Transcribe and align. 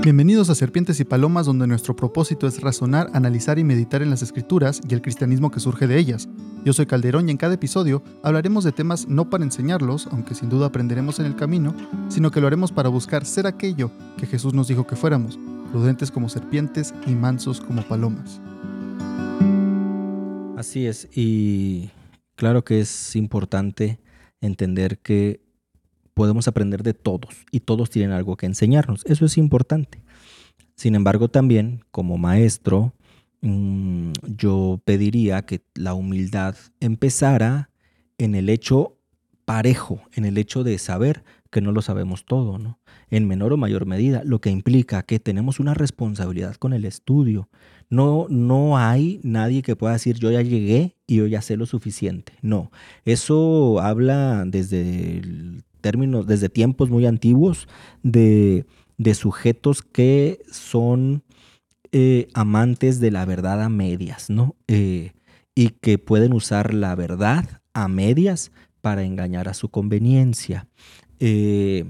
Bienvenidos 0.00 0.48
a 0.48 0.54
Serpientes 0.54 1.00
y 1.00 1.04
Palomas, 1.04 1.46
donde 1.46 1.66
nuestro 1.66 1.96
propósito 1.96 2.46
es 2.46 2.60
razonar, 2.60 3.10
analizar 3.14 3.58
y 3.58 3.64
meditar 3.64 4.00
en 4.00 4.10
las 4.10 4.22
escrituras 4.22 4.80
y 4.88 4.94
el 4.94 5.02
cristianismo 5.02 5.50
que 5.50 5.58
surge 5.58 5.88
de 5.88 5.98
ellas. 5.98 6.28
Yo 6.64 6.72
soy 6.72 6.86
Calderón 6.86 7.28
y 7.28 7.32
en 7.32 7.36
cada 7.36 7.54
episodio 7.54 8.04
hablaremos 8.22 8.62
de 8.62 8.70
temas 8.70 9.08
no 9.08 9.28
para 9.28 9.42
enseñarlos, 9.42 10.08
aunque 10.12 10.36
sin 10.36 10.50
duda 10.50 10.66
aprenderemos 10.66 11.18
en 11.18 11.26
el 11.26 11.34
camino, 11.34 11.74
sino 12.08 12.30
que 12.30 12.40
lo 12.40 12.46
haremos 12.46 12.70
para 12.70 12.88
buscar 12.88 13.26
ser 13.26 13.48
aquello 13.48 13.90
que 14.16 14.26
Jesús 14.26 14.54
nos 14.54 14.68
dijo 14.68 14.86
que 14.86 14.94
fuéramos, 14.94 15.36
prudentes 15.72 16.12
como 16.12 16.28
serpientes 16.28 16.94
y 17.04 17.10
mansos 17.10 17.60
como 17.60 17.82
palomas. 17.82 18.40
Así 20.56 20.86
es, 20.86 21.08
y 21.12 21.90
claro 22.36 22.64
que 22.64 22.78
es 22.80 23.16
importante 23.16 23.98
entender 24.40 25.00
que 25.00 25.40
podemos 26.18 26.48
aprender 26.48 26.82
de 26.82 26.94
todos 26.94 27.46
y 27.52 27.60
todos 27.60 27.90
tienen 27.90 28.10
algo 28.10 28.36
que 28.36 28.46
enseñarnos. 28.46 29.04
Eso 29.06 29.24
es 29.24 29.38
importante. 29.38 30.02
Sin 30.74 30.96
embargo, 30.96 31.28
también 31.28 31.84
como 31.92 32.18
maestro, 32.18 32.92
mm, 33.40 34.10
yo 34.36 34.80
pediría 34.84 35.42
que 35.42 35.62
la 35.74 35.94
humildad 35.94 36.56
empezara 36.80 37.70
en 38.18 38.34
el 38.34 38.48
hecho 38.48 38.96
parejo, 39.44 40.02
en 40.12 40.24
el 40.24 40.38
hecho 40.38 40.64
de 40.64 40.76
saber 40.78 41.22
que 41.50 41.60
no 41.60 41.70
lo 41.70 41.82
sabemos 41.82 42.24
todo, 42.24 42.58
¿no? 42.58 42.80
En 43.10 43.28
menor 43.28 43.52
o 43.52 43.56
mayor 43.56 43.86
medida, 43.86 44.22
lo 44.24 44.40
que 44.40 44.50
implica 44.50 45.04
que 45.04 45.20
tenemos 45.20 45.60
una 45.60 45.72
responsabilidad 45.72 46.56
con 46.56 46.72
el 46.72 46.84
estudio. 46.84 47.48
No, 47.90 48.26
no 48.28 48.76
hay 48.76 49.20
nadie 49.22 49.62
que 49.62 49.76
pueda 49.76 49.92
decir 49.92 50.18
yo 50.18 50.32
ya 50.32 50.42
llegué 50.42 50.96
y 51.06 51.16
yo 51.16 51.26
ya 51.28 51.42
sé 51.42 51.56
lo 51.56 51.64
suficiente. 51.64 52.32
No, 52.42 52.72
eso 53.04 53.80
habla 53.80 54.44
desde 54.46 55.18
el 55.18 55.62
términos, 55.80 56.26
desde 56.26 56.48
tiempos 56.48 56.90
muy 56.90 57.06
antiguos, 57.06 57.68
de, 58.02 58.66
sujetos 59.14 59.82
que 59.82 60.40
son 60.50 61.22
eh, 61.92 62.28
amantes 62.34 63.00
de 63.00 63.10
la 63.10 63.24
verdad 63.24 63.62
a 63.62 63.68
medias, 63.68 64.30
¿no? 64.30 64.56
Eh, 64.66 65.12
y 65.54 65.70
que 65.70 65.98
pueden 65.98 66.32
usar 66.32 66.74
la 66.74 66.94
verdad 66.94 67.62
a 67.72 67.88
medias 67.88 68.52
para 68.80 69.04
engañar 69.04 69.48
a 69.48 69.54
su 69.54 69.70
conveniencia. 69.70 70.68
Eh, 71.20 71.84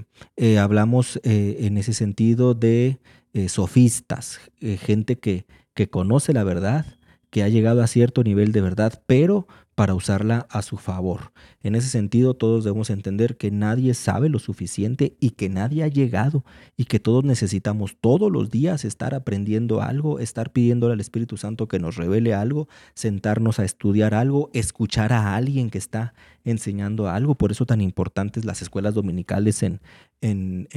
hablamos 0.59 1.19
en 1.23 1.77
ese 1.77 1.93
sentido 1.93 2.55
de 2.55 2.99
sofistas, 3.47 4.39
gente 4.59 5.17
que, 5.17 5.45
que 5.75 5.87
conoce 5.87 6.33
la 6.33 6.43
verdad, 6.43 6.85
que 7.29 7.43
ha 7.43 7.49
llegado 7.49 7.83
a 7.83 7.87
cierto 7.87 8.23
nivel 8.23 8.51
de 8.51 8.61
verdad, 8.61 9.01
pero 9.05 9.47
para 9.79 9.95
usarla 9.95 10.45
a 10.49 10.61
su 10.61 10.75
favor. 10.75 11.31
En 11.63 11.73
ese 11.73 11.87
sentido, 11.87 12.33
todos 12.33 12.65
debemos 12.65 12.89
entender 12.89 13.37
que 13.37 13.49
nadie 13.49 13.93
sabe 13.93 14.27
lo 14.27 14.37
suficiente 14.37 15.15
y 15.21 15.29
que 15.29 15.47
nadie 15.47 15.85
ha 15.85 15.87
llegado 15.87 16.43
y 16.75 16.83
que 16.83 16.99
todos 16.99 17.23
necesitamos 17.23 17.95
todos 18.01 18.29
los 18.29 18.49
días 18.49 18.83
estar 18.83 19.15
aprendiendo 19.15 19.81
algo, 19.81 20.19
estar 20.19 20.51
pidiéndole 20.51 20.95
al 20.95 20.99
Espíritu 20.99 21.37
Santo 21.37 21.69
que 21.69 21.79
nos 21.79 21.95
revele 21.95 22.33
algo, 22.33 22.67
sentarnos 22.93 23.57
a 23.59 23.63
estudiar 23.63 24.13
algo, 24.15 24.49
escuchar 24.53 25.13
a 25.13 25.37
alguien 25.37 25.69
que 25.69 25.77
está 25.77 26.13
enseñando 26.43 27.07
algo. 27.07 27.35
Por 27.35 27.51
eso 27.51 27.65
tan 27.65 27.79
importantes 27.79 28.43
las 28.43 28.61
escuelas 28.61 28.93
dominicales 28.93 29.63
en, 29.63 29.79
en, 30.21 30.67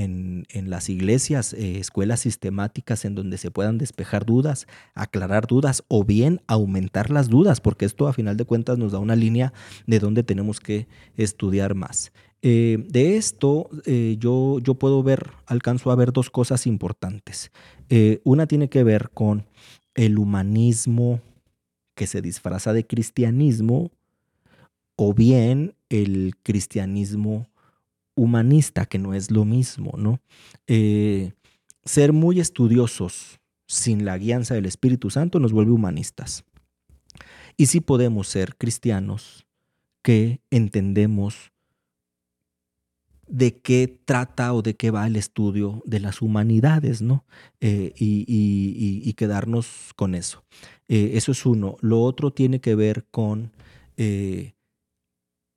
en, 0.49 0.71
las 0.71 0.89
iglesias, 0.89 1.53
eh, 1.53 1.79
escuelas 1.79 2.21
sistemáticas 2.21 3.05
en 3.05 3.15
donde 3.15 3.39
se 3.39 3.51
puedan 3.51 3.79
despejar 3.79 4.25
dudas, 4.25 4.67
aclarar 4.95 5.47
dudas 5.47 5.83
o 5.89 6.05
bien 6.05 6.41
aumentar 6.47 7.11
las 7.11 7.29
dudas, 7.29 7.61
porque 7.61 7.85
esto 7.85 8.07
a 8.07 8.13
final 8.13 8.37
de 8.37 8.45
cuentas 8.45 8.79
nos 8.79 8.92
da 8.93 8.99
una 8.99 9.17
línea 9.17 9.53
de 9.87 9.99
donde 9.99 10.23
tenemos 10.23 10.61
que 10.61 10.87
estudiar 11.17 11.75
más. 11.75 12.13
Eh, 12.43 12.85
de 12.89 13.17
esto 13.17 13.69
eh, 13.87 14.17
yo, 14.19 14.59
yo 14.61 14.75
puedo 14.75 15.03
ver, 15.03 15.31
alcanzo 15.47 15.91
a 15.91 15.97
ver 15.97 16.13
dos 16.13 16.31
cosas 16.31 16.67
importantes. 16.67 17.51
una 18.25 18.47
tiene 18.47 18.69
que 18.69 18.85
ver 18.85 19.11
con 19.11 19.45
el 19.95 20.19
humanismo 20.19 21.21
que 21.95 22.07
se 22.07 22.23
disfraza 22.23 22.73
de 22.73 22.87
cristianismo 22.87 23.91
o 24.97 25.13
bien 25.13 25.75
el 25.89 26.35
cristianismo 26.43 27.47
humanista, 28.15 28.87
que 28.87 28.99
no 28.99 29.15
es 29.15 29.31
lo 29.31 29.45
mismo, 29.45 29.95
¿no? 29.97 30.21
Eh, 30.67 31.33
ser 31.85 32.13
muy 32.13 32.41
estudiosos 32.41 33.41
sin 33.67 34.05
la 34.05 34.19
guianza 34.19 34.55
del 34.55 34.67
Espíritu 34.67 35.11
Santo 35.11 35.41
nos 35.41 35.53
vuelve 35.53 35.73
humanistas. 35.73 36.45
Y 37.57 37.67
sí 37.67 37.81
podemos 37.81 38.29
ser 38.29 38.57
cristianos 38.57 39.47
que 40.03 40.41
entendemos 40.51 41.53
de 43.29 43.57
qué 43.61 44.01
trata 44.05 44.53
o 44.53 44.63
de 44.63 44.75
qué 44.75 44.91
va 44.91 45.07
el 45.07 45.17
estudio 45.17 45.83
de 45.87 46.01
las 46.01 46.21
humanidades, 46.21 47.01
¿no? 47.01 47.25
Eh, 47.61 47.93
y, 47.97 49.13
quedarnos 49.15 49.93
con 49.95 50.17
eso. 50.17 50.43
Eh, 50.89 51.13
eso 51.15 51.31
es 51.33 51.47
uno. 51.47 51.77
Lo 51.81 52.03
otro 52.03 52.33
tiene 52.33 52.61
que 52.61 52.75
ver 52.75 53.07
con 53.11 53.53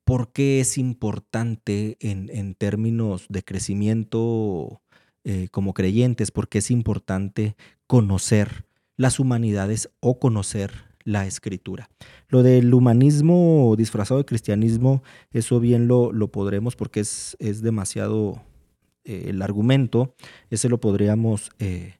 por 0.06 0.32
qué 0.32 0.60
es 0.60 0.78
importante 0.78 1.96
en, 1.98 2.54
términos 2.54 3.26
de 3.28 3.42
crecimiento 3.42 4.80
eh, 5.24 5.48
como 5.50 5.74
creyentes, 5.74 6.30
por 6.30 6.48
qué 6.48 6.58
es 6.58 6.70
importante 6.70 7.56
conocer 7.88 8.66
las 8.96 9.18
humanidades 9.18 9.90
o 9.98 10.20
conocer 10.20 10.95
la 11.06 11.24
escritura. 11.24 11.88
Lo 12.28 12.42
del 12.42 12.74
humanismo 12.74 13.74
disfrazado 13.78 14.18
de 14.18 14.26
cristianismo, 14.26 15.02
eso 15.30 15.60
bien 15.60 15.86
lo, 15.88 16.12
lo 16.12 16.28
podremos 16.32 16.74
porque 16.74 17.00
es, 17.00 17.36
es 17.38 17.62
demasiado 17.62 18.42
eh, 19.04 19.26
el 19.28 19.40
argumento, 19.40 20.14
ese 20.50 20.68
lo 20.68 20.80
podríamos 20.80 21.50
eh, 21.60 21.94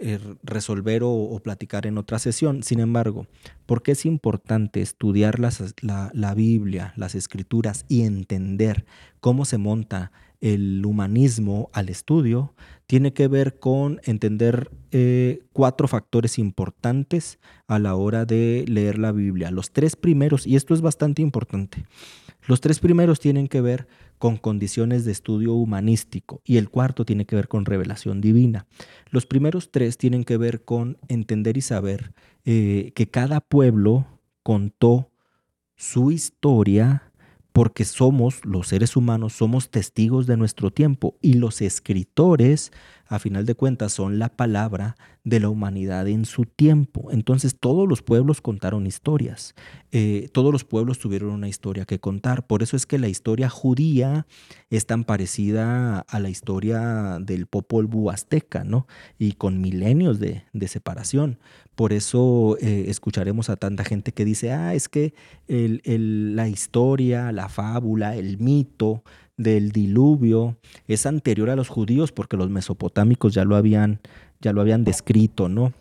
eh, 0.00 0.18
resolver 0.42 1.02
o, 1.04 1.40
platicar 1.42 1.86
en 1.86 1.98
otra 1.98 2.18
sesión. 2.18 2.64
Sin 2.64 2.80
embargo, 2.80 3.26
¿por 3.64 3.82
qué 3.82 3.92
es 3.92 4.04
importante 4.06 4.82
estudiar 4.82 5.38
la, 5.38 6.34
Biblia, 6.34 6.92
las 6.96 7.14
escrituras 7.14 7.84
y 7.88 8.02
entender 8.02 8.86
cómo 9.20 9.44
se 9.44 9.56
monta 9.56 10.10
el 10.40 10.84
humanismo 10.84 11.70
al 11.72 11.88
estudio? 11.90 12.54
Tiene 12.86 13.12
que 13.12 13.28
ver 13.28 13.60
con 13.60 14.00
entender 14.02 14.70
eh, 14.90 15.44
cuatro 15.52 15.86
factores 15.86 16.40
importantes 16.40 17.38
a 17.68 17.78
la 17.78 17.94
hora 17.94 18.24
de 18.24 18.64
leer 18.66 18.98
la 18.98 19.12
Biblia. 19.12 19.52
Los 19.52 19.70
tres 19.70 19.94
primeros, 19.94 20.44
y 20.44 20.56
esto 20.56 20.74
es 20.74 20.80
bastante 20.80 21.22
importante, 21.22 21.84
los 22.46 22.60
tres 22.60 22.80
primeros 22.80 23.20
tienen 23.20 23.46
que 23.46 23.60
ver 23.60 23.86
con 24.18 24.36
condiciones 24.36 25.04
de 25.04 25.12
estudio 25.12 25.54
humanístico 25.54 26.40
y 26.44 26.56
el 26.56 26.70
cuarto 26.70 27.04
tiene 27.04 27.26
que 27.26 27.36
ver 27.36 27.48
con 27.48 27.64
revelación 27.64 28.20
divina. 28.20 28.66
Los 29.10 29.26
primeros 29.26 29.70
tres 29.70 29.98
tienen 29.98 30.24
que 30.24 30.36
ver 30.36 30.64
con 30.64 30.98
entender 31.08 31.56
y 31.56 31.60
saber 31.60 32.14
eh, 32.44 32.92
que 32.94 33.08
cada 33.08 33.40
pueblo 33.40 34.06
contó 34.42 35.10
su 35.76 36.10
historia 36.10 37.10
porque 37.52 37.84
somos, 37.84 38.44
los 38.44 38.66
seres 38.68 38.96
humanos, 38.96 39.34
somos 39.34 39.70
testigos 39.70 40.26
de 40.26 40.36
nuestro 40.36 40.72
tiempo 40.72 41.16
y 41.22 41.34
los 41.34 41.62
escritores 41.62 42.72
a 43.06 43.18
final 43.18 43.46
de 43.46 43.54
cuentas 43.54 43.92
son 43.92 44.18
la 44.18 44.28
palabra 44.28 44.96
de 45.24 45.40
la 45.40 45.48
humanidad 45.48 46.06
en 46.06 46.26
su 46.26 46.44
tiempo. 46.44 47.10
Entonces 47.10 47.56
todos 47.58 47.88
los 47.88 48.02
pueblos 48.02 48.40
contaron 48.40 48.86
historias, 48.86 49.54
eh, 49.90 50.28
todos 50.32 50.52
los 50.52 50.64
pueblos 50.64 50.98
tuvieron 50.98 51.30
una 51.30 51.48
historia 51.48 51.86
que 51.86 51.98
contar. 51.98 52.46
Por 52.46 52.62
eso 52.62 52.76
es 52.76 52.84
que 52.84 52.98
la 52.98 53.08
historia 53.08 53.48
judía 53.48 54.26
es 54.70 54.86
tan 54.86 55.04
parecida 55.04 56.00
a 56.00 56.20
la 56.20 56.28
historia 56.28 57.18
del 57.20 57.46
Popol 57.46 57.86
Vuh 57.86 58.10
azteca, 58.10 58.64
¿no? 58.64 58.86
Y 59.18 59.32
con 59.32 59.60
milenios 59.60 60.20
de, 60.20 60.44
separación. 60.66 61.38
Por 61.74 61.92
eso 61.92 62.56
eh, 62.60 62.86
escucharemos 62.88 63.50
a 63.50 63.56
tanta 63.56 63.84
gente 63.84 64.12
que 64.12 64.24
dice, 64.24 64.52
ah, 64.52 64.74
es 64.74 64.88
que 64.88 65.14
la 65.46 66.48
historia, 66.48 67.32
la 67.32 67.48
fábula, 67.48 68.16
el 68.16 68.38
mito, 68.38 69.04
del 69.36 69.72
diluvio 69.72 70.56
es 70.86 71.06
anterior 71.06 71.50
a 71.50 71.56
los 71.56 71.68
judíos 71.68 72.12
porque 72.12 72.36
los 72.36 72.50
mesopotámicos 72.50 73.34
ya 73.34 73.44
lo 73.44 73.56
habían, 73.56 74.00
ya 74.40 74.52
lo 74.52 74.60
habían 74.60 74.84
descrito, 74.84 75.48
¿no? 75.48 75.72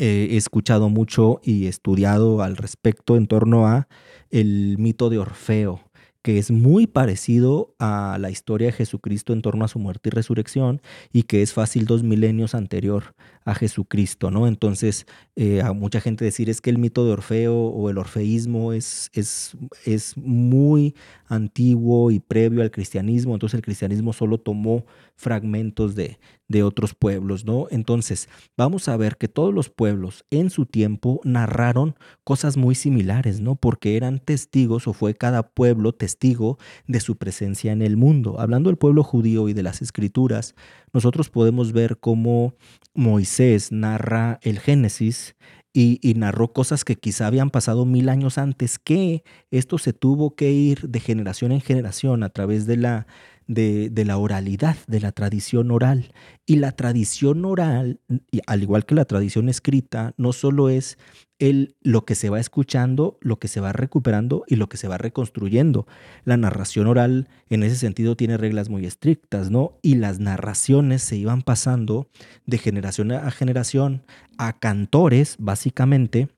he 0.00 0.36
escuchado 0.36 0.88
mucho 0.88 1.40
y 1.44 1.66
estudiado 1.66 2.42
al 2.42 2.56
respecto 2.56 3.16
en 3.16 3.26
torno 3.26 3.66
a 3.66 3.86
el 4.30 4.76
mito 4.78 5.10
de 5.10 5.18
Orfeo 5.18 5.82
que 6.22 6.38
es 6.38 6.50
muy 6.50 6.86
parecido 6.86 7.74
a 7.78 8.18
la 8.20 8.30
historia 8.30 8.68
de 8.68 8.72
Jesucristo 8.72 9.32
en 9.32 9.42
torno 9.42 9.64
a 9.64 9.68
su 9.68 9.78
muerte 9.78 10.10
y 10.10 10.14
resurrección 10.14 10.82
y 11.12 11.22
que 11.22 11.42
es 11.42 11.52
fácil 11.52 11.86
dos 11.86 12.02
milenios 12.02 12.54
anterior 12.54 13.14
a 13.44 13.54
Jesucristo, 13.54 14.30
¿no? 14.30 14.46
Entonces, 14.46 15.06
eh, 15.34 15.62
a 15.62 15.72
mucha 15.72 16.00
gente 16.00 16.24
decir 16.24 16.50
es 16.50 16.60
que 16.60 16.70
el 16.70 16.78
mito 16.78 17.06
de 17.06 17.12
Orfeo 17.12 17.54
o 17.54 17.88
el 17.88 17.96
orfeísmo 17.96 18.72
es, 18.74 19.10
es, 19.14 19.56
es 19.86 20.16
muy 20.16 20.94
antiguo 21.26 22.10
y 22.10 22.20
previo 22.20 22.62
al 22.62 22.70
cristianismo, 22.70 23.34
entonces 23.34 23.56
el 23.56 23.62
cristianismo 23.62 24.12
solo 24.12 24.38
tomó 24.38 24.84
fragmentos 25.20 25.94
de, 25.94 26.18
de 26.48 26.64
otros 26.64 26.94
pueblos, 26.94 27.44
¿no? 27.44 27.68
Entonces, 27.70 28.28
vamos 28.56 28.88
a 28.88 28.96
ver 28.96 29.16
que 29.18 29.28
todos 29.28 29.54
los 29.54 29.70
pueblos 29.70 30.24
en 30.30 30.50
su 30.50 30.66
tiempo 30.66 31.20
narraron 31.22 31.94
cosas 32.24 32.56
muy 32.56 32.74
similares, 32.74 33.40
¿no? 33.40 33.54
Porque 33.54 33.96
eran 33.96 34.18
testigos 34.18 34.88
o 34.88 34.92
fue 34.92 35.14
cada 35.14 35.44
pueblo 35.44 35.92
testigo 35.92 36.58
de 36.88 37.00
su 37.00 37.16
presencia 37.16 37.70
en 37.70 37.82
el 37.82 37.96
mundo. 37.96 38.40
Hablando 38.40 38.68
del 38.68 38.78
pueblo 38.78 39.04
judío 39.04 39.48
y 39.48 39.52
de 39.52 39.62
las 39.62 39.82
escrituras, 39.82 40.54
nosotros 40.92 41.30
podemos 41.30 41.72
ver 41.72 41.98
cómo 41.98 42.54
Moisés 42.94 43.70
narra 43.70 44.40
el 44.42 44.58
Génesis 44.58 45.36
y, 45.72 46.14
narró 46.16 46.52
cosas 46.52 46.84
que 46.84 46.96
quizá 46.96 47.28
habían 47.28 47.50
pasado 47.50 47.84
mil 47.84 48.08
años 48.08 48.38
antes, 48.38 48.78
que 48.78 49.22
esto 49.52 49.78
se 49.78 49.92
tuvo 49.92 50.34
que 50.34 50.50
ir 50.50 50.88
de 50.88 50.98
generación 50.98 51.52
en 51.52 51.60
generación 51.60 52.24
a 52.24 52.30
través 52.30 52.66
de 52.66 52.76
la, 52.76 53.06
de, 53.50 54.04
la 54.04 54.16
oralidad, 54.16 54.76
de 54.86 55.00
la 55.00 55.10
tradición 55.10 55.70
oral. 55.72 56.12
Y 56.46 56.56
la 56.56 56.72
tradición 56.72 57.44
oral, 57.44 58.00
al 58.46 58.62
igual 58.62 58.86
que 58.86 58.94
la 58.94 59.04
tradición 59.04 59.48
escrita, 59.48 60.14
no 60.16 60.32
solo 60.32 60.68
es 60.68 60.98
el, 61.40 61.74
lo 61.80 62.04
que 62.04 62.14
se 62.14 62.30
va 62.30 62.38
escuchando, 62.38 63.18
lo 63.20 63.38
que 63.40 63.48
se 63.48 63.60
va 63.60 63.72
recuperando 63.72 64.44
y 64.46 64.56
lo 64.56 64.68
que 64.68 64.76
se 64.76 64.86
va 64.86 64.98
reconstruyendo. 64.98 65.86
La 66.24 66.36
narración 66.36 66.86
oral 66.86 67.28
en 67.48 67.64
ese 67.64 67.76
sentido 67.76 68.16
tiene 68.16 68.36
reglas 68.36 68.68
muy 68.68 68.86
estrictas, 68.86 69.50
¿no? 69.50 69.78
Y 69.82 69.96
las 69.96 70.20
narraciones 70.20 71.02
se 71.02 71.16
iban 71.16 71.42
pasando 71.42 72.08
de 72.46 72.58
generación 72.58 73.10
a 73.10 73.30
generación 73.32 74.04
a 74.38 74.58
cantores, 74.58 75.36
básicamente, 75.38 76.28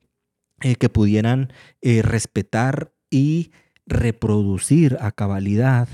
eh, 0.61 0.75
que 0.77 0.89
pudieran 0.89 1.53
eh, 1.81 2.01
respetar 2.01 2.91
y 3.11 3.51
reproducir 3.85 4.97
a 5.01 5.11
cabalidad 5.11 5.87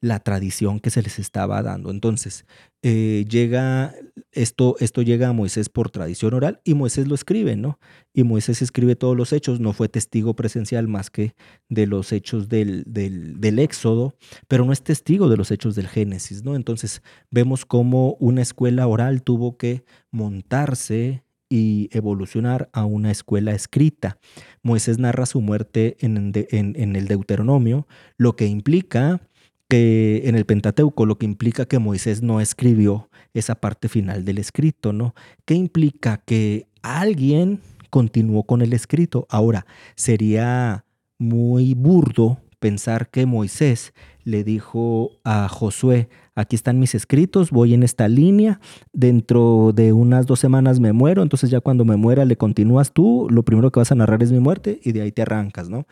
la 0.00 0.20
tradición 0.20 0.80
que 0.80 0.90
se 0.90 1.02
les 1.02 1.18
estaba 1.18 1.62
dando. 1.62 1.90
Entonces, 1.90 2.46
eh, 2.82 3.24
llega, 3.28 3.94
esto, 4.32 4.76
esto 4.78 5.02
llega 5.02 5.28
a 5.28 5.32
Moisés 5.32 5.68
por 5.68 5.90
tradición 5.90 6.34
oral 6.34 6.60
y 6.64 6.74
Moisés 6.74 7.08
lo 7.08 7.14
escribe, 7.14 7.56
¿no? 7.56 7.78
Y 8.12 8.22
Moisés 8.22 8.62
escribe 8.62 8.96
todos 8.96 9.16
los 9.16 9.32
hechos, 9.32 9.60
no 9.60 9.72
fue 9.72 9.88
testigo 9.88 10.36
presencial 10.36 10.86
más 10.86 11.10
que 11.10 11.34
de 11.68 11.86
los 11.86 12.12
hechos 12.12 12.48
del, 12.48 12.84
del, 12.86 13.40
del 13.40 13.58
Éxodo, 13.58 14.14
pero 14.48 14.64
no 14.64 14.72
es 14.72 14.82
testigo 14.82 15.28
de 15.28 15.36
los 15.36 15.50
hechos 15.50 15.74
del 15.74 15.88
Génesis, 15.88 16.44
¿no? 16.44 16.54
Entonces, 16.54 17.02
vemos 17.30 17.64
cómo 17.64 18.16
una 18.20 18.42
escuela 18.42 18.86
oral 18.86 19.22
tuvo 19.22 19.56
que 19.56 19.84
montarse 20.10 21.24
y 21.48 21.88
evolucionar 21.92 22.68
a 22.72 22.84
una 22.84 23.10
escuela 23.10 23.52
escrita. 23.52 24.18
Moisés 24.62 24.98
narra 24.98 25.26
su 25.26 25.40
muerte 25.40 25.96
en, 26.00 26.32
en, 26.34 26.74
en 26.76 26.96
el 26.96 27.06
Deuteronomio, 27.06 27.86
lo 28.16 28.36
que 28.36 28.46
implica 28.46 29.20
que 29.68 30.22
en 30.24 30.36
el 30.36 30.46
Pentateuco, 30.46 31.06
lo 31.06 31.18
que 31.18 31.26
implica 31.26 31.66
que 31.66 31.78
Moisés 31.78 32.22
no 32.22 32.40
escribió 32.40 33.10
esa 33.34 33.56
parte 33.56 33.88
final 33.88 34.24
del 34.24 34.38
escrito, 34.38 34.92
¿no? 34.92 35.14
¿Qué 35.44 35.54
implica? 35.54 36.18
Que 36.24 36.68
alguien 36.82 37.60
continuó 37.90 38.44
con 38.44 38.62
el 38.62 38.72
escrito. 38.72 39.26
Ahora, 39.30 39.66
sería 39.94 40.84
muy 41.18 41.74
burdo 41.74 42.38
pensar 42.58 43.10
que 43.10 43.26
Moisés 43.26 43.92
le 44.24 44.44
dijo 44.44 45.12
a 45.24 45.48
Josué, 45.48 46.08
aquí 46.34 46.56
están 46.56 46.78
mis 46.78 46.94
escritos, 46.94 47.50
voy 47.50 47.74
en 47.74 47.82
esta 47.82 48.08
línea, 48.08 48.60
dentro 48.92 49.72
de 49.74 49.92
unas 49.92 50.26
dos 50.26 50.40
semanas 50.40 50.80
me 50.80 50.92
muero, 50.92 51.22
entonces 51.22 51.50
ya 51.50 51.60
cuando 51.60 51.84
me 51.84 51.96
muera 51.96 52.24
le 52.24 52.36
continúas 52.36 52.92
tú, 52.92 53.28
lo 53.30 53.44
primero 53.44 53.70
que 53.70 53.80
vas 53.80 53.92
a 53.92 53.94
narrar 53.94 54.22
es 54.22 54.32
mi 54.32 54.40
muerte 54.40 54.80
y 54.82 54.92
de 54.92 55.02
ahí 55.02 55.12
te 55.12 55.22
arrancas, 55.22 55.68
¿no? 55.68 55.86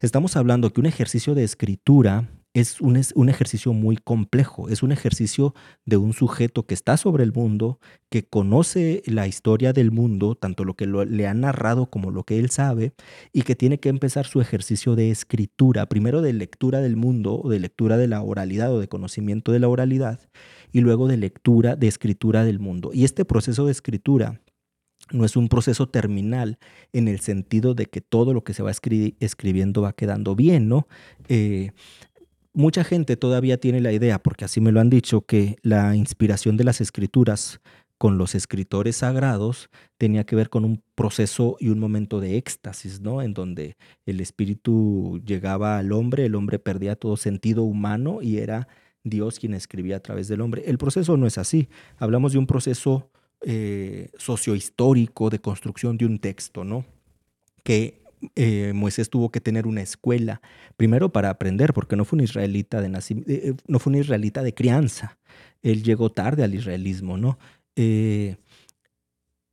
Estamos 0.00 0.36
hablando 0.36 0.72
que 0.72 0.80
un 0.80 0.86
ejercicio 0.86 1.34
de 1.34 1.44
escritura 1.44 2.28
es 2.60 2.80
un, 2.80 2.98
un, 3.16 3.28
ejercicio 3.28 3.74
muy 3.74 3.98
complejo, 3.98 4.70
es 4.70 4.82
un 4.82 4.90
ejercicio 4.90 5.54
de 5.84 5.98
un 5.98 6.14
sujeto 6.14 6.64
que 6.64 6.72
está 6.72 6.96
sobre 6.96 7.22
el 7.22 7.34
mundo, 7.34 7.78
que 8.08 8.24
conoce 8.24 9.02
la 9.04 9.26
historia 9.26 9.74
del 9.74 9.90
mundo, 9.90 10.36
tanto 10.36 10.64
lo 10.64 10.74
que 10.74 10.86
le 10.86 11.26
han 11.26 11.42
narrado 11.42 11.90
como 11.90 12.10
lo 12.10 12.24
que 12.24 12.38
él 12.38 12.48
sabe, 12.48 12.94
y 13.30 13.42
que 13.42 13.56
tiene 13.56 13.78
que 13.78 13.90
empezar 13.90 14.24
su 14.24 14.40
ejercicio 14.40 14.96
de 14.96 15.10
escritura, 15.10 15.84
primero 15.84 16.22
de 16.22 16.32
lectura 16.32 16.80
del 16.80 16.96
mundo, 16.96 17.38
o 17.42 17.50
de 17.50 17.60
lectura 17.60 17.98
de 17.98 18.08
la 18.08 18.22
oralidad 18.22 18.72
o 18.72 18.80
de 18.80 18.88
conocimiento 18.88 19.52
de 19.52 19.58
la 19.58 19.68
oralidad, 19.68 20.20
y 20.72 20.80
luego 20.80 21.08
de 21.08 21.18
lectura 21.18 21.76
de 21.76 21.88
escritura 21.88 22.42
del 22.42 22.58
mundo. 22.58 22.90
Y 22.94 23.04
este 23.04 23.26
proceso 23.26 23.66
de 23.66 23.72
escritura 23.72 24.40
no 25.12 25.26
es 25.26 25.36
un 25.36 25.48
proceso 25.48 25.90
terminal 25.90 26.58
en 26.94 27.06
el 27.06 27.20
sentido 27.20 27.74
de 27.74 27.84
que 27.84 28.00
todo 28.00 28.32
lo 28.32 28.44
que 28.44 28.54
se 28.54 28.62
va 28.62 28.70
escribiendo 28.70 29.82
va 29.82 29.92
quedando 29.92 30.34
bien, 30.34 30.68
¿no? 30.68 30.88
Eh, 31.28 31.72
Mucha 32.56 32.84
gente 32.84 33.18
todavía 33.18 33.60
tiene 33.60 33.82
la 33.82 33.92
idea, 33.92 34.18
porque 34.18 34.46
así 34.46 34.62
me 34.62 34.72
lo 34.72 34.80
han 34.80 34.88
dicho, 34.88 35.20
que 35.20 35.56
la 35.60 35.94
inspiración 35.94 36.56
de 36.56 36.64
las 36.64 36.80
escrituras 36.80 37.60
con 37.98 38.16
los 38.16 38.34
escritores 38.34 38.96
sagrados 38.96 39.68
tenía 39.98 40.24
que 40.24 40.36
ver 40.36 40.48
con 40.48 40.64
un 40.64 40.82
proceso 40.94 41.58
y 41.60 41.68
un 41.68 41.78
momento 41.78 42.18
de 42.18 42.38
éxtasis, 42.38 43.02
¿no? 43.02 43.20
En 43.20 43.34
donde 43.34 43.76
el 44.06 44.22
espíritu 44.22 45.20
llegaba 45.22 45.76
al 45.76 45.92
hombre, 45.92 46.24
el 46.24 46.34
hombre 46.34 46.58
perdía 46.58 46.96
todo 46.96 47.18
sentido 47.18 47.62
humano 47.62 48.22
y 48.22 48.38
era 48.38 48.68
Dios 49.04 49.38
quien 49.38 49.52
escribía 49.52 49.96
a 49.96 50.00
través 50.00 50.26
del 50.26 50.40
hombre. 50.40 50.62
El 50.64 50.78
proceso 50.78 51.18
no 51.18 51.26
es 51.26 51.36
así. 51.36 51.68
Hablamos 51.98 52.32
de 52.32 52.38
un 52.38 52.46
proceso 52.46 53.10
eh, 53.42 54.08
sociohistórico 54.16 55.28
de 55.28 55.40
construcción 55.40 55.98
de 55.98 56.06
un 56.06 56.20
texto, 56.20 56.64
¿no? 56.64 56.86
Que 57.62 58.05
eh, 58.34 58.72
Moisés 58.74 59.10
tuvo 59.10 59.30
que 59.30 59.40
tener 59.40 59.66
una 59.66 59.82
escuela, 59.82 60.40
primero 60.76 61.12
para 61.12 61.30
aprender, 61.30 61.72
porque 61.72 61.96
no 61.96 62.04
fue 62.04 62.18
un 62.18 62.24
israelita 62.24 62.80
de 62.80 62.88
eh, 63.26 63.54
no 63.66 63.78
fue 63.78 63.92
un 63.92 63.98
israelita 64.00 64.42
de 64.42 64.54
crianza. 64.54 65.18
Él 65.62 65.82
llegó 65.82 66.10
tarde 66.10 66.44
al 66.44 66.54
israelismo, 66.54 67.18
¿no? 67.18 67.38
Eh, 67.76 68.36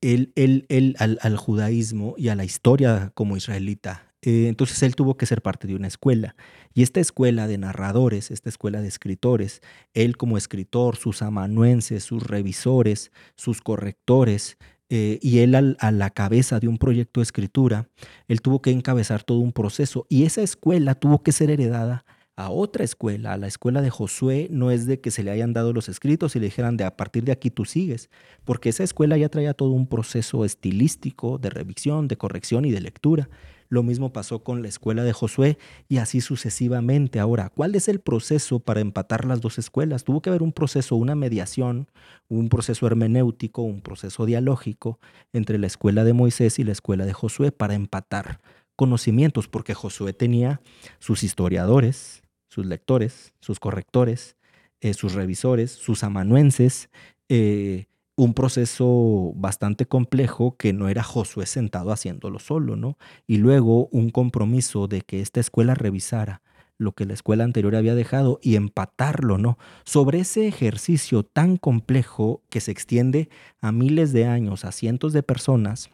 él, 0.01 0.33
él, 0.35 0.95
al, 0.99 1.37
judaísmo 1.37 2.15
y 2.17 2.27
a 2.27 2.35
la 2.35 2.43
historia 2.43 3.11
como 3.13 3.37
israelita. 3.37 4.13
entonces 4.21 4.83
él 4.83 4.95
tuvo 4.95 5.15
que 5.15 5.25
ser 5.25 5.41
parte 5.41 5.65
de 5.65 5.75
una 5.75 5.87
escuela. 5.87 6.35
Y 6.73 6.83
esta 6.83 6.99
escuela 6.99 7.47
de 7.47 7.57
narradores, 7.57 8.29
esta 8.31 8.49
escuela 8.49 8.81
de 8.81 8.89
escritores, 8.89 9.61
él 9.93 10.17
como 10.17 10.37
escritor, 10.37 10.97
sus 10.97 11.21
amanuenses, 11.21 12.03
sus 12.03 12.23
revisores, 12.23 13.11
sus 13.35 13.61
correctores, 13.61 14.57
eh, 14.95 15.17
y 15.23 15.39
él 15.39 15.55
a 15.55 15.91
la 15.91 16.09
cabeza 16.11 16.59
de 16.59 16.67
un 16.67 16.77
proyecto 16.77 17.19
de 17.19 17.23
escritura, 17.23 17.89
él 18.27 18.41
tuvo 18.41 18.61
que 18.61 18.69
encabezar 18.69 19.23
todo 19.23 19.39
un 19.39 19.51
proceso 19.51 20.05
y 20.07 20.23
esa 20.23 20.43
escuela 20.43 20.93
tuvo 20.93 21.23
que 21.23 21.31
ser 21.31 21.49
heredada 21.49 22.05
a 22.35 22.51
otra 22.51 22.83
escuela, 22.83 23.33
a 23.33 23.37
la 23.37 23.47
escuela 23.47 23.81
de 23.81 23.89
Josué, 23.89 24.49
no 24.51 24.69
es 24.69 24.85
de 24.85 25.01
que 25.01 25.09
se 25.09 25.23
le 25.23 25.31
hayan 25.31 25.51
dado 25.51 25.73
los 25.73 25.89
escritos 25.89 26.35
y 26.35 26.39
le 26.39 26.45
dijeran 26.45 26.77
de 26.77 26.83
a 26.83 26.95
partir 26.95 27.23
de 27.23 27.31
aquí 27.31 27.49
tú 27.49 27.65
sigues, 27.65 28.11
porque 28.43 28.69
esa 28.69 28.83
escuela 28.83 29.17
ya 29.17 29.29
traía 29.29 29.55
todo 29.55 29.71
un 29.71 29.87
proceso 29.87 30.45
estilístico 30.45 31.39
de 31.39 31.49
revisión, 31.49 32.07
de 32.07 32.17
corrección 32.17 32.63
y 32.63 32.71
de 32.71 32.81
lectura. 32.81 33.29
Lo 33.73 33.81
mismo 33.81 34.13
pasó 34.13 34.43
con 34.43 34.61
la 34.61 34.67
escuela 34.67 35.03
de 35.03 35.13
Josué 35.13 35.57
y 35.89 35.97
así 35.97 36.21
sucesivamente. 36.21 37.19
Ahora, 37.19 37.49
¿cuál 37.49 37.73
es 37.73 37.87
el 37.87 38.01
proceso 38.01 38.59
para 38.59 38.81
empatar 38.81 39.25
las 39.25 39.41
dos 39.41 39.57
escuelas? 39.57 40.03
Tuvo 40.03 40.21
que 40.21 40.29
haber 40.29 40.43
un 40.43 40.51
proceso, 40.51 40.95
una 40.95 41.15
mediación, 41.15 41.89
un 42.27 42.49
proceso 42.49 42.85
hermenéutico, 42.85 43.63
un 43.63 43.81
proceso 43.81 44.27
dialógico 44.27 44.99
entre 45.33 45.57
la 45.57 45.65
escuela 45.65 46.03
de 46.03 46.13
Moisés 46.13 46.59
y 46.59 46.63
la 46.63 46.71
escuela 46.71 47.07
de 47.07 47.13
Josué 47.13 47.51
para 47.51 47.73
empatar 47.73 48.41
conocimientos, 48.75 49.47
porque 49.47 49.73
Josué 49.73 50.13
tenía 50.13 50.61
sus 50.99 51.23
historiadores, 51.23 52.21
sus 52.49 52.67
lectores, 52.67 53.33
sus 53.39 53.59
correctores, 53.59 54.37
eh, 54.81 54.93
sus 54.93 55.13
revisores, 55.13 55.71
sus 55.71 56.03
amanuenses, 56.03 56.91
eh, 57.27 57.87
un 58.15 58.33
proceso 58.33 59.33
bastante 59.35 59.85
complejo 59.85 60.55
que 60.57 60.73
no 60.73 60.89
era 60.89 61.03
Josué 61.03 61.45
sentado 61.45 61.91
haciéndolo 61.91 62.39
solo, 62.39 62.75
¿no? 62.75 62.97
Y 63.25 63.37
luego 63.37 63.87
un 63.87 64.09
compromiso 64.09 64.87
de 64.87 65.01
que 65.01 65.21
esta 65.21 65.39
escuela 65.39 65.73
revisara 65.73 66.41
lo 66.77 66.91
que 66.91 67.05
la 67.05 67.13
escuela 67.13 67.43
anterior 67.43 67.75
había 67.75 67.95
dejado 67.95 68.39
y 68.41 68.55
empatarlo, 68.55 69.37
¿no? 69.37 69.57
Sobre 69.83 70.19
ese 70.19 70.47
ejercicio 70.47 71.23
tan 71.23 71.57
complejo 71.57 72.41
que 72.49 72.61
se 72.61 72.71
extiende 72.71 73.29
a 73.61 73.71
miles 73.71 74.11
de 74.13 74.25
años, 74.25 74.65
a 74.65 74.71
cientos 74.71 75.13
de 75.13 75.23
personas, 75.23 75.89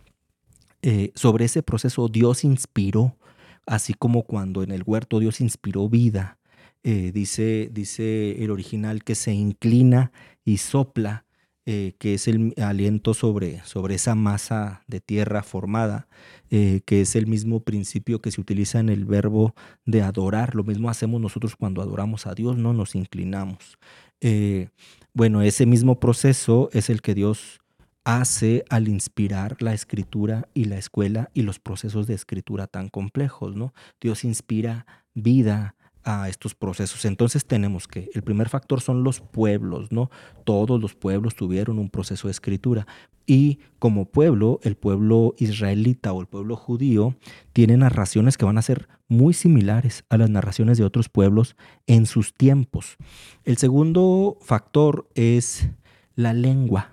eh, 0.82 1.12
sobre 1.16 1.46
ese 1.46 1.62
proceso 1.64 2.08
Dios 2.08 2.44
inspiró, 2.44 3.18
así 3.66 3.94
como 3.94 4.24
cuando 4.24 4.64
en 4.64 4.72
el 4.72 4.84
huerto 4.86 5.20
Dios 5.20 5.42
inspiró 5.42 5.88
vida. 5.90 6.38
Eh, 6.84 7.12
dice, 7.14 7.70
dice 7.72 8.42
el 8.44 8.52
original 8.52 9.04
que 9.04 9.16
se 9.16 9.34
inclina 9.34 10.14
y 10.46 10.58
sopla 10.58 11.26
eh, 11.72 11.94
que 12.00 12.16
es 12.16 12.28
el 12.28 12.56
aliento 12.58 13.14
sobre, 13.14 13.64
sobre 13.64 13.94
esa 13.94 14.16
masa 14.16 14.82
de 14.88 15.02
tierra 15.02 15.44
formada, 15.44 16.08
eh, 16.50 16.82
que 16.84 17.02
es 17.02 17.16
el 17.16 17.28
mismo 17.28 17.60
principio 17.60 18.24
que 18.24 18.32
se 18.32 18.42
utiliza 18.42 18.80
en 18.80 18.90
el 18.90 19.06
verbo 19.06 19.54
de 19.86 20.02
adorar. 20.02 20.56
Lo 20.56 20.64
mismo 20.64 20.90
hacemos 20.90 21.22
nosotros 21.22 21.56
cuando 21.56 21.84
adoramos 21.84 22.26
a 22.26 22.34
Dios, 22.34 22.58
no 22.58 22.74
nos 22.74 22.96
inclinamos. 22.96 23.78
Eh, 24.20 24.70
bueno, 25.14 25.44
ese 25.44 25.68
mismo 25.68 26.00
proceso 26.00 26.72
es 26.74 26.90
el 26.90 27.04
que 27.04 27.14
Dios 27.14 27.60
hace 28.04 28.66
al 28.72 28.88
inspirar 28.88 29.62
la 29.62 29.76
escritura 29.76 30.48
y 30.56 30.66
la 30.66 30.80
escuela 30.80 31.30
y 31.36 31.44
los 31.44 31.60
procesos 31.60 32.08
de 32.08 32.16
escritura 32.16 32.66
tan 32.66 32.90
complejos, 32.90 33.56
¿no? 33.56 33.76
Dios 34.02 34.24
inspira 34.24 34.88
vida, 35.14 35.76
a 36.04 36.30
estos 36.30 36.56
procesos. 36.56 37.06
Entonces 37.06 37.46
tenemos 37.46 37.88
que, 37.88 38.10
el 38.14 38.22
primer 38.22 38.50
factor 38.50 38.82
son 38.82 39.04
los 39.04 39.20
pueblos, 39.20 39.92
¿no? 39.92 40.10
Todos 40.44 40.82
los 40.82 40.96
pueblos 40.96 41.36
tuvieron 41.36 41.80
un 41.80 41.90
proceso 41.90 42.28
de 42.28 42.32
escritura. 42.32 42.88
Y 43.26 43.60
como 43.78 44.06
pueblo, 44.06 44.60
el 44.64 44.76
pueblo 44.76 45.36
israelita 45.38 46.14
o 46.14 46.22
el 46.22 46.28
pueblo 46.28 46.56
judío 46.56 47.16
tiene 47.54 47.78
narraciones 47.78 48.38
que 48.38 48.46
van 48.46 48.58
a 48.58 48.64
ser 48.64 48.88
muy 49.08 49.34
similares 49.34 50.04
a 50.10 50.18
las 50.18 50.30
narraciones 50.30 50.78
de 50.78 50.84
otros 50.84 51.10
pueblos 51.10 51.56
en 51.86 52.06
sus 52.06 52.34
tiempos. 52.34 52.98
El 53.44 53.58
segundo 53.58 54.38
factor 54.42 55.08
es 55.16 55.70
la 56.16 56.34
lengua. 56.34 56.92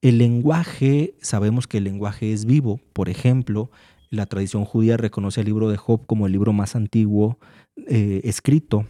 El 0.00 0.18
lenguaje, 0.18 1.14
sabemos 1.20 1.66
que 1.66 1.78
el 1.78 1.84
lenguaje 1.84 2.32
es 2.32 2.44
vivo. 2.44 2.80
Por 2.92 3.08
ejemplo, 3.08 3.70
la 4.10 4.26
tradición 4.26 4.64
judía 4.64 4.96
reconoce 4.96 5.40
el 5.40 5.46
libro 5.46 5.68
de 5.68 5.76
Job 5.76 6.06
como 6.06 6.26
el 6.26 6.32
libro 6.32 6.52
más 6.52 6.76
antiguo 6.76 7.38
eh, 7.86 8.20
escrito. 8.24 8.86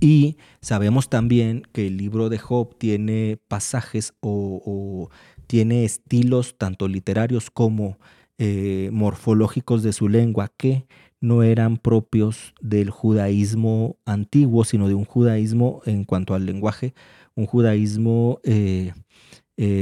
Y 0.00 0.36
sabemos 0.60 1.08
también 1.08 1.62
que 1.72 1.86
el 1.86 1.96
libro 1.96 2.28
de 2.28 2.38
Job 2.38 2.76
tiene 2.76 3.38
pasajes 3.48 4.14
o, 4.20 5.10
tiene 5.46 5.84
estilos 5.84 6.56
tanto 6.56 6.88
literarios 6.88 7.50
como 7.50 7.98
eh, 8.38 8.90
morfológicos 8.92 9.82
de 9.82 9.92
su 9.92 10.08
lengua 10.08 10.50
que 10.56 10.86
no 11.20 11.44
eran 11.44 11.76
propios 11.76 12.54
del 12.60 12.90
judaísmo 12.90 13.96
antiguo, 14.04 14.64
sino 14.64 14.88
de 14.88 14.94
un 14.94 15.04
judaísmo 15.04 15.82
en 15.86 16.04
cuanto 16.04 16.34
al 16.34 16.46
lenguaje, 16.46 16.94
un 17.36 17.46
judaísmo 17.46 18.40
eh, 18.42 18.92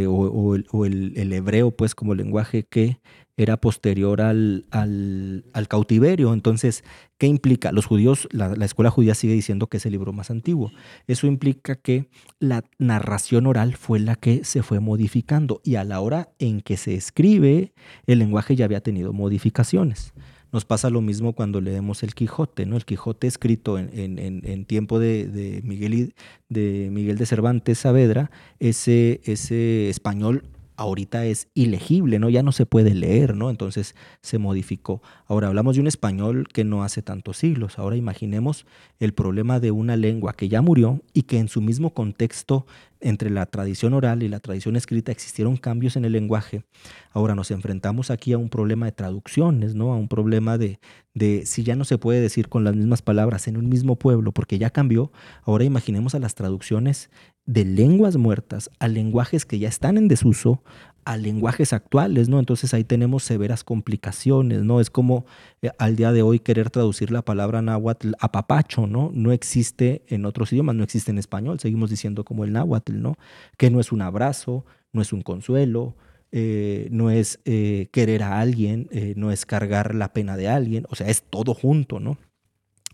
o, 0.06 0.54
el, 0.84 1.32
hebreo, 1.32 1.70
pues 1.70 1.94
como 1.94 2.14
lenguaje 2.14 2.64
que 2.64 3.00
era 3.36 3.56
posterior 3.56 4.20
al, 4.20 4.66
al, 4.70 5.68
cautiverio. 5.68 6.32
Entonces, 6.34 6.84
¿qué 7.18 7.26
implica? 7.26 7.72
Los 7.72 7.86
judíos, 7.86 8.28
la, 8.32 8.52
escuela 8.64 8.90
judía 8.90 9.14
sigue 9.14 9.32
diciendo 9.32 9.66
que 9.66 9.78
es 9.78 9.86
el 9.86 9.92
libro 9.92 10.12
más 10.12 10.30
antiguo. 10.30 10.72
Eso 11.06 11.26
implica 11.26 11.74
que 11.74 12.08
la 12.38 12.64
narración 12.78 13.46
oral 13.46 13.76
fue 13.76 13.98
la 13.98 14.16
que 14.16 14.44
se 14.44 14.62
fue 14.62 14.80
modificando 14.80 15.60
y 15.64 15.76
a 15.76 15.84
la 15.84 16.00
hora 16.00 16.28
en 16.38 16.60
que 16.60 16.76
se 16.76 16.94
escribe, 16.94 17.72
el 18.06 18.18
lenguaje 18.18 18.56
ya 18.56 18.66
había 18.66 18.82
tenido 18.82 19.12
modificaciones. 19.12 20.12
Nos 20.52 20.64
pasa 20.64 20.90
lo 20.90 21.00
mismo 21.00 21.32
cuando 21.32 21.60
leemos 21.60 22.02
el 22.02 22.14
Quijote, 22.14 22.66
¿no? 22.66 22.76
El 22.76 22.84
Quijote 22.84 23.28
escrito 23.28 23.78
en, 23.78 24.18
en, 24.18 24.64
tiempo 24.64 24.98
de, 24.98 25.26
de, 25.26 25.62
Miguel, 25.62 26.12
de 26.48 26.88
Miguel 26.90 27.18
de 27.18 27.26
Cervantes 27.26 27.78
Saavedra, 27.78 28.32
ese, 28.58 29.20
ese 29.24 29.88
español 29.88 30.42
ahorita 30.80 31.26
es 31.26 31.48
ilegible, 31.52 32.18
¿no? 32.18 32.30
Ya 32.30 32.42
no 32.42 32.52
se 32.52 32.64
puede 32.64 32.94
leer, 32.94 33.36
¿no? 33.36 33.50
Entonces 33.50 33.94
se 34.22 34.38
modificó. 34.38 35.02
Ahora 35.26 35.48
hablamos 35.48 35.74
de 35.74 35.82
un 35.82 35.86
español 35.86 36.48
que 36.50 36.64
no 36.64 36.82
hace 36.82 37.02
tantos 37.02 37.36
siglos. 37.36 37.78
Ahora 37.78 37.96
imaginemos 37.96 38.64
el 38.98 39.12
problema 39.12 39.60
de 39.60 39.72
una 39.72 39.96
lengua 39.96 40.32
que 40.32 40.48
ya 40.48 40.62
murió 40.62 41.02
y 41.12 41.24
que 41.24 41.38
en 41.38 41.48
su 41.48 41.60
mismo 41.60 41.92
contexto 41.92 42.66
entre 43.00 43.30
la 43.30 43.46
tradición 43.46 43.94
oral 43.94 44.22
y 44.22 44.28
la 44.28 44.40
tradición 44.40 44.76
escrita 44.76 45.12
existieron 45.12 45.56
cambios 45.56 45.96
en 45.96 46.04
el 46.04 46.12
lenguaje. 46.12 46.64
Ahora 47.12 47.34
nos 47.34 47.50
enfrentamos 47.50 48.10
aquí 48.10 48.32
a 48.32 48.38
un 48.38 48.48
problema 48.48 48.86
de 48.86 48.92
traducciones, 48.92 49.74
¿no? 49.74 49.92
A 49.92 49.96
un 49.96 50.08
problema 50.08 50.58
de, 50.58 50.78
de 51.14 51.44
si 51.46 51.62
ya 51.62 51.76
no 51.76 51.84
se 51.84 51.98
puede 51.98 52.20
decir 52.20 52.48
con 52.48 52.64
las 52.64 52.76
mismas 52.76 53.02
palabras 53.02 53.48
en 53.48 53.56
un 53.56 53.68
mismo 53.68 53.96
pueblo 53.96 54.32
porque 54.32 54.58
ya 54.58 54.70
cambió. 54.70 55.12
Ahora 55.42 55.64
imaginemos 55.64 56.14
a 56.14 56.18
las 56.18 56.34
traducciones 56.34 57.10
de 57.46 57.64
lenguas 57.64 58.16
muertas 58.16 58.70
a 58.78 58.86
lenguajes 58.86 59.44
que 59.44 59.58
ya 59.58 59.68
están 59.68 59.98
en 59.98 60.08
desuso, 60.08 60.62
a 61.04 61.16
lenguajes 61.16 61.72
actuales, 61.72 62.28
¿no? 62.28 62.38
Entonces 62.38 62.74
ahí 62.74 62.84
tenemos 62.84 63.24
severas 63.24 63.64
complicaciones, 63.64 64.62
¿no? 64.62 64.80
Es 64.80 64.90
como 64.90 65.24
eh, 65.62 65.70
al 65.78 65.96
día 65.96 66.12
de 66.12 66.22
hoy 66.22 66.40
querer 66.40 66.70
traducir 66.70 67.10
la 67.10 67.22
palabra 67.22 67.62
náhuatl 67.62 68.12
a 68.20 68.32
papacho, 68.32 68.86
¿no? 68.86 69.10
No 69.14 69.32
existe 69.32 70.02
en 70.08 70.24
otros 70.26 70.52
idiomas, 70.52 70.76
no 70.76 70.84
existe 70.84 71.10
en 71.10 71.18
español, 71.18 71.60
seguimos 71.60 71.90
diciendo 71.90 72.24
como 72.24 72.44
el 72.44 72.52
náhuatl, 72.52 73.00
¿no? 73.00 73.16
Que 73.56 73.70
no 73.70 73.80
es 73.80 73.92
un 73.92 74.02
abrazo, 74.02 74.64
no 74.92 75.02
es 75.02 75.12
un 75.12 75.22
consuelo, 75.22 75.96
eh, 76.32 76.88
no 76.90 77.10
es 77.10 77.40
eh, 77.44 77.88
querer 77.92 78.22
a 78.22 78.40
alguien, 78.40 78.88
no 79.16 79.32
es 79.32 79.46
cargar 79.46 79.94
la 79.94 80.12
pena 80.12 80.36
de 80.36 80.48
alguien, 80.48 80.86
o 80.90 80.94
sea, 80.94 81.08
es 81.08 81.22
todo 81.22 81.54
junto, 81.54 82.00
¿no? 82.00 82.18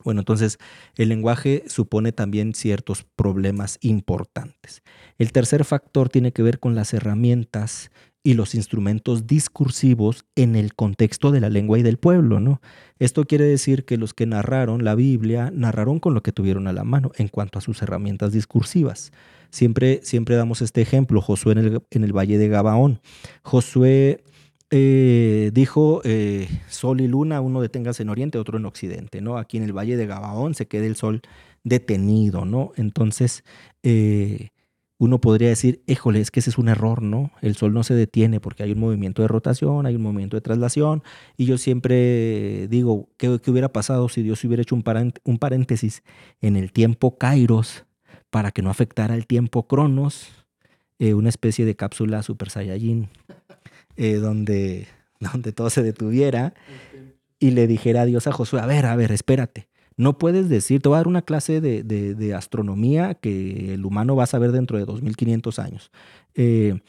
Bueno, 0.07 0.21
entonces 0.21 0.59
el 0.95 1.09
lenguaje 1.09 1.65
supone 1.67 2.13
también 2.13 2.55
ciertos 2.55 3.05
problemas 3.17 3.77
importantes. 3.81 4.85
El 5.19 5.33
tercer 5.33 5.65
factor 5.65 6.11
tiene 6.11 6.31
que 6.31 6.45
ver 6.45 6.61
con 6.61 6.77
las 6.77 6.95
herramientas 6.95 7.91
y 8.23 8.35
los 8.35 8.55
instrumentos 8.55 9.27
discursivos 9.27 10.25
en 10.37 10.55
el 10.55 10.75
contexto 10.75 11.33
de 11.33 11.41
la 11.41 11.51
lengua 11.51 11.81
y 11.81 11.83
del 11.83 11.97
pueblo, 11.97 12.39
¿no? 12.39 12.61
Esto 13.01 13.25
quiere 13.25 13.47
decir 13.47 13.85
que 13.85 13.97
los 13.97 14.15
que 14.15 14.27
narraron 14.27 14.85
la 14.85 14.95
Biblia 14.95 15.51
narraron 15.53 15.99
con 15.99 16.15
lo 16.15 16.23
que 16.23 16.31
tuvieron 16.31 16.69
a 16.69 16.73
la 16.73 16.85
mano 16.85 17.11
en 17.17 17.27
cuanto 17.27 17.59
a 17.59 17.63
sus 17.63 17.83
herramientas 17.83 18.31
discursivas. 18.31 19.11
Siempre, 19.51 19.99
siempre 20.05 20.37
damos 20.37 20.63
este 20.63 20.83
ejemplo, 20.83 21.21
Josué 21.21 21.55
en 21.55 21.59
el, 21.59 21.83
en 21.91 22.05
el 22.05 22.17
Valle 22.17 22.39
de 22.39 22.47
Gabaón. 22.47 23.01
Josué 23.43 24.23
eh, 24.71 25.51
dijo 25.53 26.01
eh, 26.05 26.49
sol 26.69 27.01
y 27.01 27.07
luna, 27.07 27.41
uno 27.41 27.61
deténgase 27.61 28.03
en 28.03 28.09
oriente, 28.09 28.39
otro 28.39 28.59
en 28.59 28.67
occidente, 28.67 29.21
¿no? 29.21 29.39
Aquí 29.39 29.57
en 29.57 29.63
el 29.63 29.73
Valle 29.73 29.97
de 29.97 30.07
Gabaón 30.07 30.55
se 30.55 30.67
queda 30.67 30.87
el 30.87 30.97
sol 30.97 31.23
detenido, 31.63 32.45
¿no? 32.45 32.73
Entonces, 32.77 33.45
eh, 33.85 34.49
uno 34.99 35.21
podría 35.21 35.51
decir, 35.51 35.83
éjole, 35.87 36.21
es 36.21 36.31
que 36.31 36.41
ese 36.41 36.51
es 36.51 36.59
un 36.59 36.69
error, 36.69 37.03
¿no? 37.03 37.31
El 37.43 37.55
sol 37.55 37.75
no 37.75 37.85
se 37.85 37.95
detiene 37.95 38.41
porque 38.41 38.65
hay 38.65 38.73
un 38.73 38.81
movimiento 38.81 39.23
de 39.23 39.29
rotación, 39.29 39.87
hay 39.87 39.95
un 39.95 40.03
movimiento 40.03 40.37
de 40.37 40.41
traslación, 40.41 41.03
y 41.37 41.45
yo 41.47 41.59
siempre 41.59 42.67
digo, 42.69 43.09
¿qué, 43.19 43.29
hubiera 43.47 43.73
pasado 43.73 44.09
si 44.09 44.23
Dios 44.23 44.43
hubiera 44.45 44.63
hecho 44.63 44.75
un, 44.75 44.85
un 45.25 45.39
paréntesis 45.39 46.03
en 46.41 46.57
el 46.57 46.73
tiempo 46.73 47.19
Kairos 47.19 47.85
para 48.31 48.51
que 48.51 48.63
no 48.63 48.71
afectara 48.71 49.15
el 49.15 49.27
tiempo 49.27 49.67
Cronos? 49.67 50.33
una 50.99 51.29
especie 51.29 51.67
de 51.67 51.77
cápsula 51.77 52.23
Super 52.23 52.49
Saiyajin 52.49 53.11
eh, 53.97 54.15
donde, 54.15 54.87
donde 55.21 55.53
todo 55.53 55.71
se 55.71 55.83
detuviera 55.83 56.55
y 57.39 57.51
le 57.51 57.67
dijera 57.67 58.03
a 58.03 58.07
Dios 58.07 58.27
a 58.27 58.33
Josué, 58.33 58.61
a 58.61 58.67
ver, 58.67 58.87
a 58.87 58.97
ver, 58.97 59.13
espérate. 59.13 59.69
No 59.99 60.19
puedes 60.19 60.49
decir, 60.51 60.83
te 60.83 60.89
voy 60.89 60.97
a 60.97 60.99
dar 60.99 61.09
una 61.09 61.23
clase 61.23 61.61
de, 61.63 61.83
de, 61.83 62.35
astronomía 62.35 63.15
que 63.15 63.73
el 63.75 63.87
humano 63.87 64.15
va 64.15 64.25
a 64.25 64.27
saber 64.27 64.53
dentro 64.53 64.77
de 64.77 64.85
2500 64.85 65.59
años. 65.59 65.91
Eh, 66.35 66.81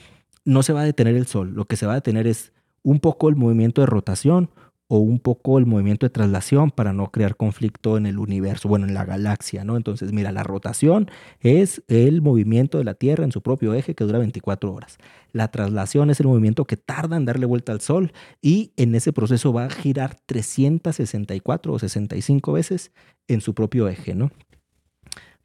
no 0.43 0.61
se 0.61 0.73
va 0.73 0.81
a 0.81 0.85
detener 0.85 1.15
el 1.15 1.25
Sol, 1.25 1.53
lo 1.53 1.65
que 1.65 1.77
se 1.77 1.85
va 1.85 1.93
a 1.93 1.95
detener 1.95 2.27
es 2.27 2.51
un 2.83 2.99
poco 2.99 3.29
el 3.29 3.37
movimiento 3.37 3.81
de 3.81 3.87
rotación, 3.87 4.49
o 4.89 5.00
un 5.00 5.20
poco 5.20 5.58
el 5.58 5.65
movimiento 5.65 6.06
de 6.06 6.10
traslación 6.10 6.72
para 6.72 6.94
no 6.94 7.12
crear 7.12 7.36
conflicto 7.36 7.98
en 7.98 8.06
el 8.06 8.20
universo, 8.20 8.70
bueno, 8.70 8.88
en 8.88 8.94
la 8.94 9.03
galaxia, 9.03 9.65
¿no? 9.65 9.75
Entonces, 9.75 10.13
mira, 10.13 10.32
la 10.32 10.44
rotación 10.44 11.12
es 11.41 11.84
el 11.88 12.22
movimiento 12.22 12.77
de 12.77 12.86
la 12.86 12.94
Tierra 12.94 13.25
en 13.25 13.32
su 13.32 13.41
propio 13.41 13.74
eje 13.74 13.96
que 13.96 14.06
dura 14.06 14.20
24 14.20 14.74
horas. 14.74 14.98
La 15.34 15.50
traslación 15.50 16.10
es 16.10 16.22
el 16.22 16.27
movimiento 16.27 16.65
que 16.65 16.77
tarda 16.77 17.17
en 17.17 17.25
darle 17.25 17.46
vuelta 17.46 17.74
al 17.74 17.82
Sol 17.82 18.13
y 18.41 18.72
en 18.77 18.96
ese 18.96 19.12
proceso 19.12 19.51
va 19.51 19.65
a 19.65 19.70
girar 19.70 20.15
364 20.25 21.74
o 21.74 21.79
65 21.79 22.53
veces 22.53 22.91
en 23.27 23.41
su 23.41 23.53
propio 23.53 23.89
eje, 23.89 24.15
¿no? 24.15 24.32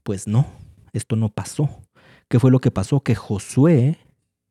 Pues 0.05 0.29
no, 0.29 0.47
esto 0.93 1.17
no 1.17 1.31
pasó. 1.31 1.69
¿Qué 2.29 2.39
fue 2.39 2.51
lo 2.51 2.61
que 2.61 2.71
pasó? 2.71 3.01
Que 3.03 3.15
Josué 3.17 3.99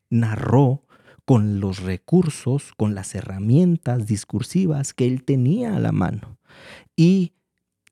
narró 0.09 0.83
con 1.25 1.59
los 1.59 1.81
recursos, 1.81 2.73
con 2.77 2.95
las 2.95 3.15
herramientas 3.15 4.07
discursivas 4.07 4.93
que 4.93 5.07
él 5.07 5.23
tenía 5.23 5.75
a 5.75 5.79
la 5.79 5.91
mano. 5.91 6.37
Y 6.95 7.33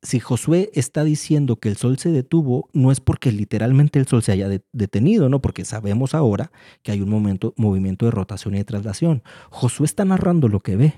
si 0.02 0.20
Josué 0.20 0.70
está 0.74 1.04
diciendo 1.04 1.58
que 1.58 1.70
el 1.70 1.78
sol 1.78 1.98
se 1.98 2.10
detuvo, 2.10 2.70
no 2.74 2.92
es 2.92 3.00
porque 3.00 3.32
literalmente 3.32 4.00
el 4.00 4.08
sol 4.08 4.24
se 4.24 4.32
haya 4.32 4.48
detenido, 4.72 5.30
¿no? 5.30 5.42
Porque 5.42 5.66
sabemos 5.66 6.16
ahora 6.16 6.52
que 6.84 6.92
hay 6.92 7.02
un 7.02 7.10
momento, 7.10 7.54
movimiento 7.58 8.06
de 8.06 8.12
rotación 8.12 8.56
y 8.56 8.60
de 8.60 8.66
traslación. 8.66 9.24
Josué 9.50 9.86
está 9.86 10.06
narrando 10.06 10.48
lo 10.48 10.62
que 10.62 10.76
ve. 10.78 10.94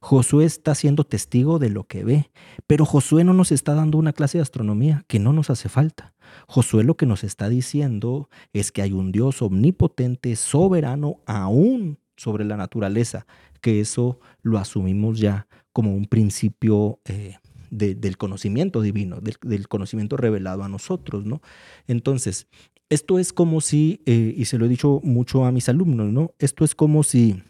Josué 0.00 0.44
está 0.44 0.74
siendo 0.74 1.04
testigo 1.04 1.58
de 1.58 1.70
lo 1.70 1.84
que 1.84 2.04
ve, 2.04 2.30
pero 2.66 2.84
Josué 2.84 3.24
no 3.24 3.32
nos 3.32 3.52
está 3.52 3.74
dando 3.74 3.98
una 3.98 4.12
clase 4.12 4.38
de 4.38 4.42
astronomía 4.42 5.04
que 5.08 5.18
no 5.18 5.32
nos 5.32 5.50
hace 5.50 5.68
falta. 5.68 6.14
Josué 6.46 6.84
lo 6.84 6.96
que 6.96 7.06
nos 7.06 7.24
está 7.24 7.48
diciendo 7.48 8.28
es 8.52 8.72
que 8.72 8.82
hay 8.82 8.92
un 8.92 9.12
Dios 9.12 9.42
omnipotente, 9.42 10.34
soberano, 10.36 11.20
aún 11.26 11.98
sobre 12.16 12.44
la 12.44 12.56
naturaleza, 12.56 13.26
que 13.60 13.80
eso 13.80 14.20
lo 14.42 14.58
asumimos 14.58 15.18
ya 15.18 15.46
como 15.72 15.94
un 15.94 16.06
principio 16.06 17.00
eh, 17.04 17.36
del 17.70 18.16
conocimiento 18.16 18.80
divino, 18.80 19.20
del, 19.20 19.68
conocimiento 19.68 20.16
revelado 20.16 20.64
a 20.64 20.68
nosotros, 20.68 21.26
¿no? 21.26 21.42
Entonces, 21.86 22.48
esto 22.88 23.18
es 23.18 23.32
como 23.32 23.60
si, 23.60 24.00
eh, 24.06 24.34
y 24.36 24.46
se 24.46 24.58
lo 24.58 24.64
he 24.64 24.68
dicho 24.68 25.00
mucho 25.04 25.44
a 25.44 25.52
mis 25.52 25.68
alumnos, 25.68 26.10
¿no? 26.10 26.32
Esto 26.38 26.64
es 26.64 26.74
como 26.74 27.02
si 27.02 27.42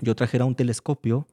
yo 0.00 0.14
trajera 0.16 0.44
un 0.44 0.56
telescopio 0.56 1.26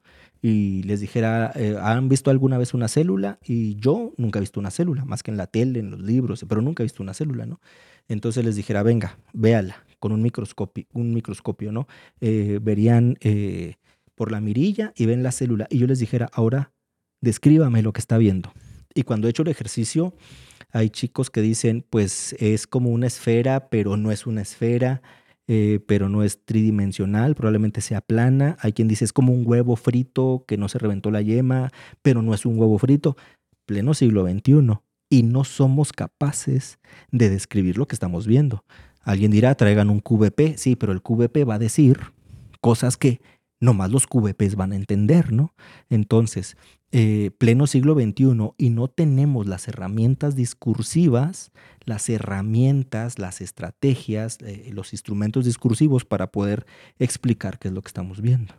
y 0.44 0.82
les 0.82 1.00
dijera, 1.00 1.52
eh, 1.54 1.76
¿han 1.80 2.08
visto 2.08 2.30
alguna 2.30 2.58
vez 2.58 2.74
una 2.74 2.88
célula? 2.88 3.38
Y 3.44 3.76
yo 3.76 4.12
nunca 4.16 4.40
he 4.40 4.40
visto 4.40 4.58
una 4.58 4.72
célula, 4.72 5.04
más 5.04 5.22
que 5.22 5.30
en 5.30 5.36
la 5.36 5.46
tele, 5.46 5.78
en 5.78 5.92
los 5.92 6.02
libros, 6.02 6.44
pero 6.48 6.60
nunca 6.60 6.82
he 6.82 6.84
visto 6.84 7.00
una 7.00 7.14
célula, 7.14 7.46
¿no? 7.46 7.60
Entonces 8.08 8.44
les 8.44 8.56
dijera, 8.56 8.82
venga, 8.82 9.18
véala 9.32 9.84
con 10.00 10.10
un 10.10 10.20
microscopio, 10.20 10.84
un 10.92 11.14
microscopio 11.14 11.70
¿no? 11.70 11.86
Eh, 12.20 12.58
verían 12.60 13.16
eh, 13.20 13.76
por 14.16 14.32
la 14.32 14.40
mirilla 14.40 14.92
y 14.96 15.06
ven 15.06 15.22
la 15.22 15.30
célula. 15.30 15.68
Y 15.70 15.78
yo 15.78 15.86
les 15.86 16.00
dijera, 16.00 16.28
ahora 16.32 16.72
descríbame 17.20 17.82
lo 17.82 17.92
que 17.92 18.00
está 18.00 18.18
viendo. 18.18 18.52
Y 18.94 19.04
cuando 19.04 19.28
he 19.28 19.30
hecho 19.30 19.42
el 19.42 19.48
ejercicio, 19.48 20.12
hay 20.72 20.90
chicos 20.90 21.30
que 21.30 21.40
dicen, 21.40 21.86
pues 21.88 22.34
es 22.40 22.66
como 22.66 22.90
una 22.90 23.06
esfera, 23.06 23.68
pero 23.68 23.96
no 23.96 24.10
es 24.10 24.26
una 24.26 24.42
esfera 24.42 25.02
eh, 25.48 25.80
pero 25.86 26.08
no 26.08 26.22
es 26.22 26.44
tridimensional, 26.44 27.34
probablemente 27.34 27.80
sea 27.80 28.00
plana. 28.00 28.56
Hay 28.60 28.72
quien 28.72 28.88
dice 28.88 29.04
es 29.04 29.12
como 29.12 29.32
un 29.32 29.42
huevo 29.46 29.76
frito 29.76 30.44
que 30.46 30.56
no 30.56 30.68
se 30.68 30.78
reventó 30.78 31.10
la 31.10 31.22
yema, 31.22 31.70
pero 32.02 32.22
no 32.22 32.34
es 32.34 32.46
un 32.46 32.58
huevo 32.58 32.78
frito. 32.78 33.16
Pleno 33.66 33.94
siglo 33.94 34.26
XXI. 34.26 34.78
Y 35.10 35.24
no 35.24 35.44
somos 35.44 35.92
capaces 35.92 36.78
de 37.10 37.28
describir 37.28 37.76
lo 37.76 37.86
que 37.86 37.94
estamos 37.94 38.26
viendo. 38.26 38.64
Alguien 39.02 39.30
dirá, 39.30 39.54
traigan 39.54 39.90
un 39.90 40.00
QVP. 40.00 40.56
Sí, 40.56 40.76
pero 40.76 40.92
el 40.92 41.02
QVP 41.02 41.44
va 41.44 41.54
a 41.54 41.58
decir 41.58 41.98
cosas 42.60 42.96
que 42.96 43.20
nomás 43.62 43.92
los 43.92 44.08
QVPs 44.08 44.56
van 44.56 44.72
a 44.72 44.76
entender, 44.76 45.32
¿no? 45.32 45.54
Entonces, 45.88 46.56
eh, 46.90 47.30
pleno 47.38 47.68
siglo 47.68 47.94
XXI 47.94 48.50
y 48.58 48.70
no 48.70 48.88
tenemos 48.88 49.46
las 49.46 49.68
herramientas 49.68 50.34
discursivas, 50.34 51.52
las 51.84 52.08
herramientas, 52.10 53.20
las 53.20 53.40
estrategias, 53.40 54.38
eh, 54.42 54.70
los 54.72 54.92
instrumentos 54.92 55.44
discursivos 55.44 56.04
para 56.04 56.32
poder 56.32 56.66
explicar 56.98 57.60
qué 57.60 57.68
es 57.68 57.74
lo 57.74 57.82
que 57.82 57.88
estamos 57.88 58.20
viendo. 58.20 58.52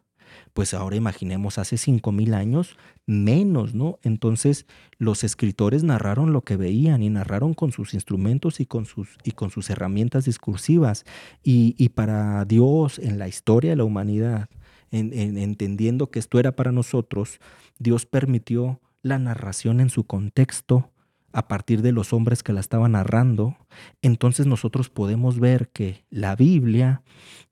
Pues 0.54 0.74
ahora 0.74 0.96
imaginemos 0.96 1.58
hace 1.58 1.76
5.000 1.76 2.34
años, 2.34 2.78
menos, 3.06 3.76
¿no? 3.76 4.00
Entonces 4.04 4.66
los 4.98 5.26
escritores 5.26 5.84
narraron 5.84 6.32
lo 6.32 6.44
que 6.44 6.56
veían 6.56 7.04
y 7.04 7.10
narraron 7.10 7.54
con 7.54 7.74
sus 7.74 7.94
instrumentos 7.94 8.62
y 8.62 8.66
con 8.66 8.86
sus, 8.86 9.18
y 9.26 9.34
con 9.34 9.52
sus 9.52 9.70
herramientas 9.70 10.24
discursivas. 10.26 11.04
Y, 11.44 11.76
y 11.78 11.90
para 11.90 12.46
Dios, 12.46 13.00
en 13.00 13.20
la 13.20 13.28
historia 13.28 13.72
de 13.72 13.76
la 13.76 13.84
humanidad, 13.84 14.50
entendiendo 14.94 16.12
que 16.12 16.20
esto 16.20 16.40
era 16.40 16.56
para 16.56 16.72
nosotros, 16.72 17.40
Dios 17.80 18.06
permitió 18.06 18.80
la 19.02 19.20
narración 19.20 19.80
en 19.80 19.90
su 19.90 20.06
contexto 20.06 20.92
a 21.34 21.48
partir 21.48 21.82
de 21.82 21.92
los 21.92 22.14
hombres 22.14 22.44
que 22.44 22.54
la 22.54 22.60
estaban 22.60 22.94
narrando. 22.94 23.58
Entonces 24.02 24.46
nosotros 24.46 24.90
podemos 24.90 25.40
ver 25.40 25.70
que 25.70 26.06
la 26.10 26.36
Biblia 26.36 27.02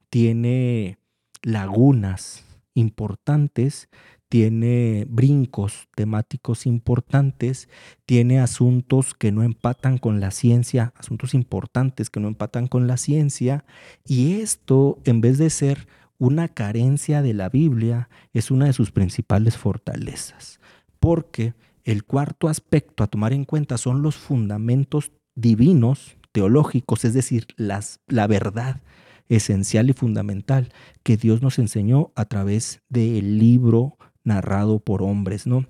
tiene 0.10 1.00
lagunas 1.42 2.46
importantes, 2.76 3.90
tiene 4.30 5.06
brincos 5.10 5.90
temáticos 5.94 6.66
importantes, 6.66 7.68
tiene 8.06 8.40
asuntos 8.40 9.14
que 9.14 9.32
no 9.34 9.44
empatan 9.44 9.98
con 9.98 10.22
la 10.22 10.32
ciencia, 10.32 10.94
asuntos 10.96 11.34
importantes 11.34 12.10
que 12.10 12.22
no 12.22 12.30
empatan 12.30 12.68
con 12.68 12.88
la 12.88 12.96
ciencia, 12.96 13.66
y 14.08 14.36
esto, 14.36 15.00
en 15.04 15.20
vez 15.20 15.38
de 15.38 15.50
ser 15.50 15.88
una 16.22 16.50
carencia 16.50 17.24
de 17.24 17.34
la 17.34 17.50
Biblia 17.50 18.08
es 18.32 18.52
una 18.52 18.68
de 18.68 18.74
sus 18.74 18.92
principales 18.92 19.58
fortalezas, 19.58 20.60
porque 21.00 21.56
el 21.84 22.04
cuarto 22.04 22.48
aspecto 22.48 23.04
a 23.04 23.08
tomar 23.08 23.34
en 23.34 23.44
cuenta 23.44 23.80
son 23.80 24.04
los 24.04 24.18
fundamentos 24.18 25.12
divinos, 25.34 26.18
teológicos, 26.32 27.06
es 27.06 27.16
decir, 27.16 27.48
las, 27.56 28.02
la 28.06 28.28
verdad 28.28 28.84
esencial 29.30 29.90
y 29.90 29.94
fundamental 29.94 30.70
que 31.02 31.18
Dios 31.18 31.42
nos 31.42 31.58
enseñó 31.58 32.12
a 32.14 32.26
través 32.26 32.84
del 32.88 33.40
libro 33.40 33.98
narrado 34.24 34.78
por 34.78 35.02
hombres, 35.02 35.48
¿no? 35.48 35.66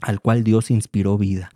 Al 0.00 0.20
cual 0.20 0.42
Dios 0.42 0.72
inspiró 0.72 1.18
vida. 1.18 1.50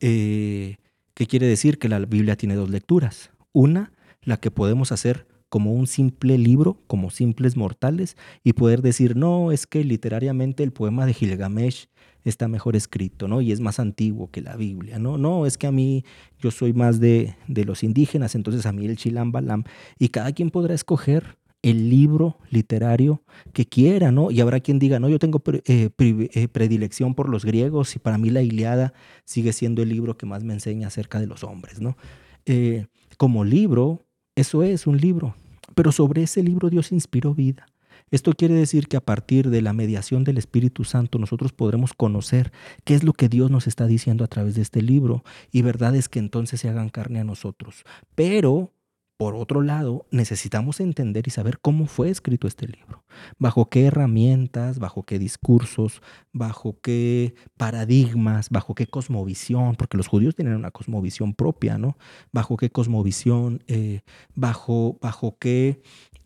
Eh, 0.00 0.78
¿Qué 1.14 1.28
quiere 1.28 1.46
decir? 1.46 1.78
Que 1.78 1.88
la 1.88 2.00
Biblia 2.00 2.34
tiene 2.34 2.56
dos 2.56 2.70
lecturas. 2.70 3.30
Una, 3.52 3.92
la 4.20 4.38
que 4.38 4.50
podemos 4.50 4.90
hacer 4.90 5.28
como 5.54 5.72
un 5.72 5.86
simple 5.86 6.36
libro, 6.36 6.80
como 6.88 7.10
simples 7.10 7.56
mortales, 7.56 8.16
y 8.42 8.54
poder 8.54 8.82
decir, 8.82 9.14
no, 9.14 9.52
es 9.52 9.68
que 9.68 9.84
literariamente 9.84 10.64
el 10.64 10.72
poema 10.72 11.06
de 11.06 11.14
Gilgamesh 11.14 11.86
está 12.24 12.48
mejor 12.48 12.74
escrito, 12.74 13.28
¿no? 13.28 13.40
Y 13.40 13.52
es 13.52 13.60
más 13.60 13.78
antiguo 13.78 14.32
que 14.32 14.40
la 14.40 14.56
Biblia, 14.56 14.98
¿no? 14.98 15.16
No, 15.16 15.46
es 15.46 15.56
que 15.56 15.68
a 15.68 15.70
mí 15.70 16.04
yo 16.40 16.50
soy 16.50 16.72
más 16.72 16.98
de, 16.98 17.36
de 17.46 17.64
los 17.64 17.84
indígenas, 17.84 18.34
entonces 18.34 18.66
a 18.66 18.72
mí 18.72 18.84
el 18.84 18.96
Chilam 18.96 19.30
Balam, 19.30 19.62
y 19.96 20.08
cada 20.08 20.32
quien 20.32 20.50
podrá 20.50 20.74
escoger 20.74 21.38
el 21.62 21.88
libro 21.88 22.36
literario 22.50 23.22
que 23.52 23.64
quiera, 23.64 24.10
¿no? 24.10 24.32
Y 24.32 24.40
habrá 24.40 24.58
quien 24.58 24.80
diga, 24.80 24.98
no, 24.98 25.08
yo 25.08 25.20
tengo 25.20 25.40
eh, 25.46 25.88
eh, 25.96 26.48
predilección 26.48 27.14
por 27.14 27.28
los 27.28 27.44
griegos 27.44 27.94
y 27.94 28.00
para 28.00 28.18
mí 28.18 28.28
la 28.30 28.42
Iliada 28.42 28.92
sigue 29.24 29.52
siendo 29.52 29.82
el 29.82 29.90
libro 29.90 30.16
que 30.16 30.26
más 30.26 30.42
me 30.42 30.52
enseña 30.52 30.88
acerca 30.88 31.20
de 31.20 31.28
los 31.28 31.44
hombres, 31.44 31.80
¿no? 31.80 31.96
Eh, 32.44 32.86
como 33.18 33.44
libro, 33.44 34.00
eso 34.36 34.64
es 34.64 34.88
un 34.88 34.98
libro, 34.98 35.36
pero 35.74 35.92
sobre 35.92 36.22
ese 36.22 36.42
libro 36.42 36.70
Dios 36.70 36.92
inspiró 36.92 37.34
vida. 37.34 37.66
Esto 38.10 38.32
quiere 38.32 38.54
decir 38.54 38.86
que 38.86 38.96
a 38.96 39.00
partir 39.00 39.50
de 39.50 39.62
la 39.62 39.72
mediación 39.72 40.24
del 40.24 40.38
Espíritu 40.38 40.84
Santo 40.84 41.18
nosotros 41.18 41.52
podremos 41.52 41.94
conocer 41.94 42.52
qué 42.84 42.94
es 42.94 43.02
lo 43.02 43.12
que 43.12 43.28
Dios 43.28 43.50
nos 43.50 43.66
está 43.66 43.86
diciendo 43.86 44.24
a 44.24 44.28
través 44.28 44.54
de 44.54 44.62
este 44.62 44.82
libro 44.82 45.24
y 45.50 45.62
verdades 45.62 46.08
que 46.08 46.18
entonces 46.18 46.60
se 46.60 46.68
hagan 46.68 46.90
carne 46.90 47.20
a 47.20 47.24
nosotros. 47.24 47.84
Pero 48.14 48.73
por 49.16 49.36
otro 49.36 49.62
lado, 49.62 50.06
necesitamos 50.10 50.80
entender 50.80 51.28
y 51.28 51.30
saber 51.30 51.58
cómo 51.60 51.86
fue 51.86 52.10
escrito 52.10 52.48
este 52.48 52.66
libro, 52.66 53.04
bajo 53.38 53.68
qué 53.68 53.84
herramientas, 53.86 54.78
bajo 54.78 55.04
qué 55.04 55.18
discursos, 55.18 56.02
bajo 56.32 56.80
qué 56.80 57.34
paradigmas, 57.56 58.50
bajo 58.50 58.74
qué 58.74 58.86
cosmovisión, 58.86 59.76
porque 59.76 59.96
los 59.96 60.08
judíos 60.08 60.34
tienen 60.34 60.56
una 60.56 60.72
cosmovisión 60.72 61.34
propia, 61.34 61.78
¿no? 61.78 61.96
Bajo 62.32 62.56
qué 62.56 62.70
cosmovisión, 62.70 63.62
eh, 63.68 64.00
bajo, 64.34 64.98
bajo 65.00 65.38
qué 65.38 65.80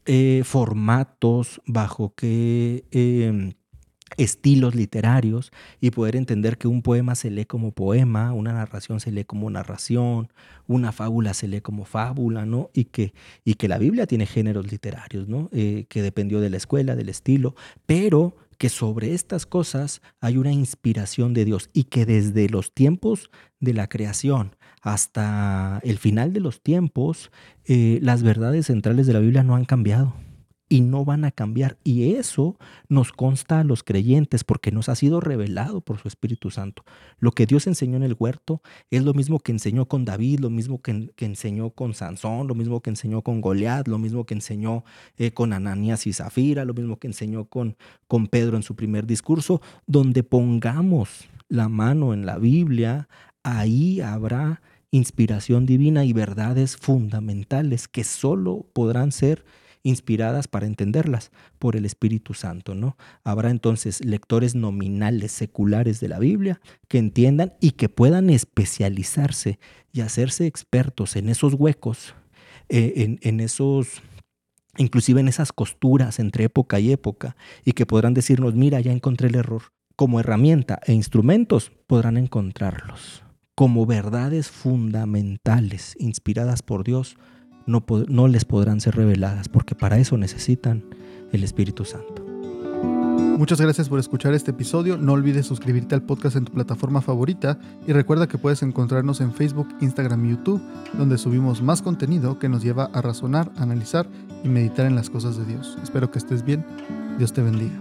eh, 0.07 0.43
formatos, 0.45 1.61
bajo 1.67 2.15
qué... 2.15 2.85
Em, 2.91 3.53
estilos 4.19 4.75
literarios 4.75 5.53
y 5.81 5.91
poder 5.93 6.17
entender 6.17 6.59
que 6.59 6.69
un 6.69 6.83
poema 6.83 7.15
se 7.15 7.31
lee 7.31 7.47
como 7.47 7.73
poema, 7.73 8.35
una 8.35 8.53
narración 8.53 9.01
se 9.01 9.13
lee 9.13 9.25
como 9.25 9.49
narración, 9.49 10.31
una 10.67 10.93
fábula 10.93 11.33
se 11.33 11.49
lee 11.49 11.63
como 11.63 11.87
fábula, 11.87 12.45
¿no? 12.45 12.71
Y 12.75 12.87
que, 12.87 13.15
y 13.45 13.55
que 13.55 13.69
la 13.69 13.79
Biblia 13.79 14.07
tiene 14.07 14.27
géneros 14.27 14.71
literarios, 14.71 15.29
¿no? 15.29 15.49
Eh, 15.53 15.87
que 15.89 16.03
dependió 16.03 16.41
de 16.41 16.51
la 16.51 16.59
escuela, 16.59 16.97
del 16.97 17.09
estilo, 17.09 17.55
pero 17.87 18.37
que 18.59 18.69
sobre 18.69 19.15
estas 19.15 19.47
cosas 19.47 20.03
hay 20.21 20.37
una 20.37 20.53
inspiración 20.53 21.33
de 21.33 21.45
Dios 21.45 21.71
y 21.73 21.85
que 21.85 22.05
desde 22.05 22.49
los 22.49 22.75
tiempos 22.75 23.31
de 23.61 23.73
la 23.73 23.89
creación 23.89 24.57
hasta 24.83 25.81
el 25.85 25.99
final 25.99 26.33
de 26.33 26.41
los 26.41 26.61
tiempos, 26.61 27.31
eh, 27.67 28.01
las 28.03 28.25
verdades 28.25 28.67
centrales 28.67 29.07
de 29.07 29.13
la 29.13 29.21
Biblia 29.21 29.45
no 29.45 29.55
han 29.55 29.65
cambiado 29.65 30.15
y 30.69 30.83
no 30.83 31.05
van 31.05 31.25
a 31.25 31.31
cambiar. 31.31 31.79
Y 31.83 32.15
eso 32.15 32.57
nos 32.89 33.13
consta 33.13 33.61
a 33.61 33.65
los 33.65 33.83
creyentes 33.83 34.45
porque 34.45 34.71
nos 34.71 34.89
ha 34.89 34.95
sido 34.95 35.21
revelado 35.21 35.81
por 35.81 35.99
su 35.99 36.09
Espíritu 36.09 36.51
Santo. 36.51 36.85
Lo 37.19 37.33
que 37.33 37.47
Dios 37.47 37.67
enseñó 37.67 37.97
en 37.97 38.03
el 38.03 38.17
huerto 38.19 38.63
es 38.91 39.03
lo 39.03 39.15
mismo 39.15 39.41
que 39.41 39.53
enseñó 39.53 39.87
con 39.87 40.05
David, 40.05 40.41
lo 40.41 40.51
mismo 40.51 40.83
que, 40.83 41.11
enseñó 41.19 41.71
con 41.71 41.95
Sansón, 41.95 42.47
lo 42.47 42.55
mismo 42.55 42.81
que 42.81 42.91
enseñó 42.91 43.23
con 43.23 43.41
Goliat, 43.41 43.89
lo 43.89 43.99
mismo 43.99 44.25
que 44.25 44.35
enseñó 44.35 44.85
eh, 45.17 45.33
con 45.33 45.53
Ananías 45.53 46.07
y 46.07 46.13
Zafira, 46.13 46.65
lo 46.65 46.75
mismo 46.75 46.99
que 46.99 47.07
enseñó 47.07 47.47
con, 47.47 47.77
con 48.07 48.27
Pedro 48.27 48.57
en 48.57 48.63
su 48.63 48.77
primer 48.77 49.07
discurso. 49.07 49.61
Donde 49.87 50.23
pongamos 50.23 51.29
la 51.49 51.69
mano 51.69 52.13
en 52.13 52.27
la 52.27 52.39
Biblia, 52.39 53.09
ahí 53.43 54.01
habrá 54.01 54.61
inspiración 54.91 55.67
divina 55.67 56.05
y 56.05 56.13
verdades 56.13 56.77
fundamentales 56.77 57.89
que 57.89 58.05
solo 58.05 58.67
podrán 58.73 59.13
ser 59.13 59.45
inspiradas 59.89 60.49
para 60.49 60.67
entenderlas 60.67 61.31
por 61.59 61.77
el 61.77 61.85
Espíritu 61.85 62.35
Santo, 62.35 62.75
¿no? 62.75 62.97
Habrá 63.25 63.51
entonces 63.51 64.05
lectores 64.05 64.55
nominales 64.55 65.33
seculares 65.33 66.01
de 66.01 66.09
la 66.09 66.19
Biblia 66.19 66.61
que 66.89 66.99
entiendan 66.99 67.55
y 67.61 67.73
que 67.73 67.89
puedan 67.89 68.31
especializarse 68.31 69.59
y 69.93 70.01
hacerse 70.01 70.47
expertos 70.47 71.17
en 71.17 71.29
esos 71.29 71.55
huecos, 71.55 72.15
eh, 72.69 73.19
en, 73.23 73.41
esos 73.41 74.03
inclusive 74.77 75.21
en 75.21 75.29
esas 75.29 75.53
costuras 75.53 76.19
entre 76.19 76.45
época 76.45 76.79
y 76.79 76.93
época, 76.93 77.37
y 77.65 77.73
que 77.73 77.87
podrán 77.87 78.15
decirnos, 78.15 78.55
mira, 78.55 78.81
ya 78.81 78.93
encontré 78.93 79.29
el 79.29 79.35
error. 79.35 79.63
Como 79.97 80.21
herramienta 80.21 80.79
e 80.87 80.93
instrumentos 80.93 81.73
podrán 81.87 82.17
encontrarlos. 82.17 83.25
Como 83.57 83.87
verdades 83.87 84.49
fundamentales, 84.51 85.97
inspiradas 85.99 86.63
por 86.63 86.85
Dios, 86.85 87.17
no, 87.69 88.29
les 88.29 88.45
podrán 88.45 88.81
ser 88.81 88.97
reveladas, 88.97 89.49
porque 89.49 89.75
para 89.75 89.99
eso 89.99 90.17
necesitan 90.17 90.83
el 91.33 91.45
Espíritu 91.45 91.85
Santo. 91.85 92.25
Muchas 93.39 93.61
gracias 93.61 93.89
por 93.89 94.01
escuchar 94.01 94.35
este 94.35 94.51
episodio. 94.51 94.97
No 94.97 95.13
olvides 95.13 95.47
suscribirte 95.47 95.95
al 95.95 96.03
podcast 96.03 96.35
en 96.35 96.45
tu 96.45 96.53
plataforma 96.53 97.01
favorita 97.01 97.61
y 97.87 97.93
recuerda 97.93 98.27
que 98.27 98.37
puedes 98.37 98.65
encontrarnos 98.65 99.21
en 99.21 99.33
Facebook, 99.33 99.69
Instagram 99.81 100.25
y 100.27 100.31
YouTube, 100.31 100.61
donde 100.95 101.19
subimos 101.19 101.63
más 101.63 101.81
contenido 101.81 102.41
que 102.41 102.49
nos 102.49 102.65
lleva 102.65 102.91
a 102.93 103.01
razonar, 103.01 103.53
analizar 103.57 104.09
y 104.43 104.49
meditar 104.49 104.87
en 104.87 104.97
las 104.97 105.09
cosas 105.09 105.37
de 105.37 105.45
Dios. 105.45 105.79
Espero 105.85 106.11
que 106.11 106.19
estés 106.19 106.45
bien. 106.45 106.65
Dios 107.19 107.33
te 107.33 107.43
bendiga. 107.43 107.79